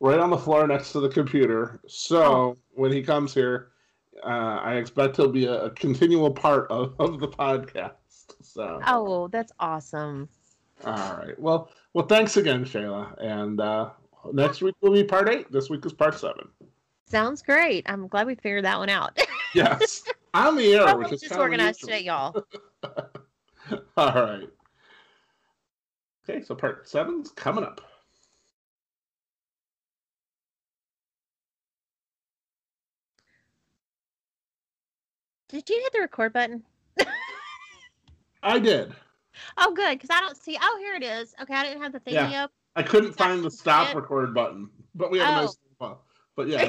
right 0.00 0.18
on 0.18 0.30
the 0.30 0.38
floor 0.38 0.66
next 0.66 0.92
to 0.92 1.00
the 1.00 1.08
computer. 1.08 1.80
So 1.86 2.22
Oh. 2.22 2.56
when 2.72 2.90
he 2.92 3.02
comes 3.02 3.32
here, 3.32 3.68
uh, 4.24 4.58
I 4.62 4.74
expect 4.76 5.16
he'll 5.16 5.28
be 5.28 5.46
a, 5.46 5.64
a 5.66 5.70
continual 5.70 6.30
part 6.32 6.68
of, 6.70 6.94
of 6.98 7.20
the 7.20 7.28
podcast. 7.28 7.92
So 8.42 8.80
Oh, 8.86 9.28
that's 9.28 9.52
awesome. 9.60 10.28
All 10.84 11.16
right. 11.16 11.38
Well, 11.38 11.70
well, 11.94 12.06
thanks 12.06 12.36
again, 12.36 12.64
Shayla. 12.64 13.14
And 13.22 13.60
uh, 13.60 13.90
next 14.32 14.62
week 14.62 14.74
will 14.80 14.92
be 14.92 15.04
part 15.04 15.28
eight. 15.28 15.52
This 15.52 15.70
week 15.70 15.86
is 15.86 15.92
part 15.92 16.18
seven. 16.18 16.48
Sounds 17.06 17.40
great. 17.42 17.84
I'm 17.88 18.08
glad 18.08 18.26
we 18.26 18.34
figured 18.34 18.64
that 18.64 18.78
one 18.78 18.88
out. 18.88 19.16
Yes, 19.54 20.02
on 20.34 20.56
the 20.56 20.74
air, 20.74 20.84
Well, 20.84 20.98
which 20.98 21.12
is 21.12 21.20
just 21.20 21.34
organized 21.34 21.82
of 21.82 21.88
today, 21.90 22.04
y'all. 22.04 22.34
All 23.96 24.12
right. 24.14 24.48
Okay, 26.28 26.42
so 26.42 26.54
part 26.54 26.88
seven's 26.88 27.30
coming 27.32 27.64
up. 27.64 27.80
Did 35.48 35.68
you 35.68 35.80
hit 35.82 35.92
the 35.92 36.00
record 36.00 36.32
button? 36.32 36.62
I 38.42 38.58
did. 38.58 38.94
Oh, 39.58 39.72
good, 39.74 39.98
because 39.98 40.10
I 40.10 40.20
don't 40.20 40.36
see. 40.36 40.56
Oh, 40.60 40.78
here 40.80 40.94
it 40.94 41.02
is. 41.02 41.34
Okay, 41.42 41.54
I 41.54 41.62
didn't 41.64 41.82
have 41.82 41.92
the 41.92 42.00
thingy 42.00 42.30
Yeah. 42.32 42.44
up. 42.44 42.52
I 42.74 42.82
couldn't 42.82 43.12
find 43.12 43.44
the 43.44 43.50
stop 43.50 43.94
record 43.94 44.32
button, 44.32 44.70
but 44.94 45.10
we 45.10 45.18
have 45.18 45.28
a 45.28 45.32
Oh. 45.32 45.42
nice. 45.42 45.56
Well, 45.78 46.04
but 46.36 46.48
yeah, 46.48 46.62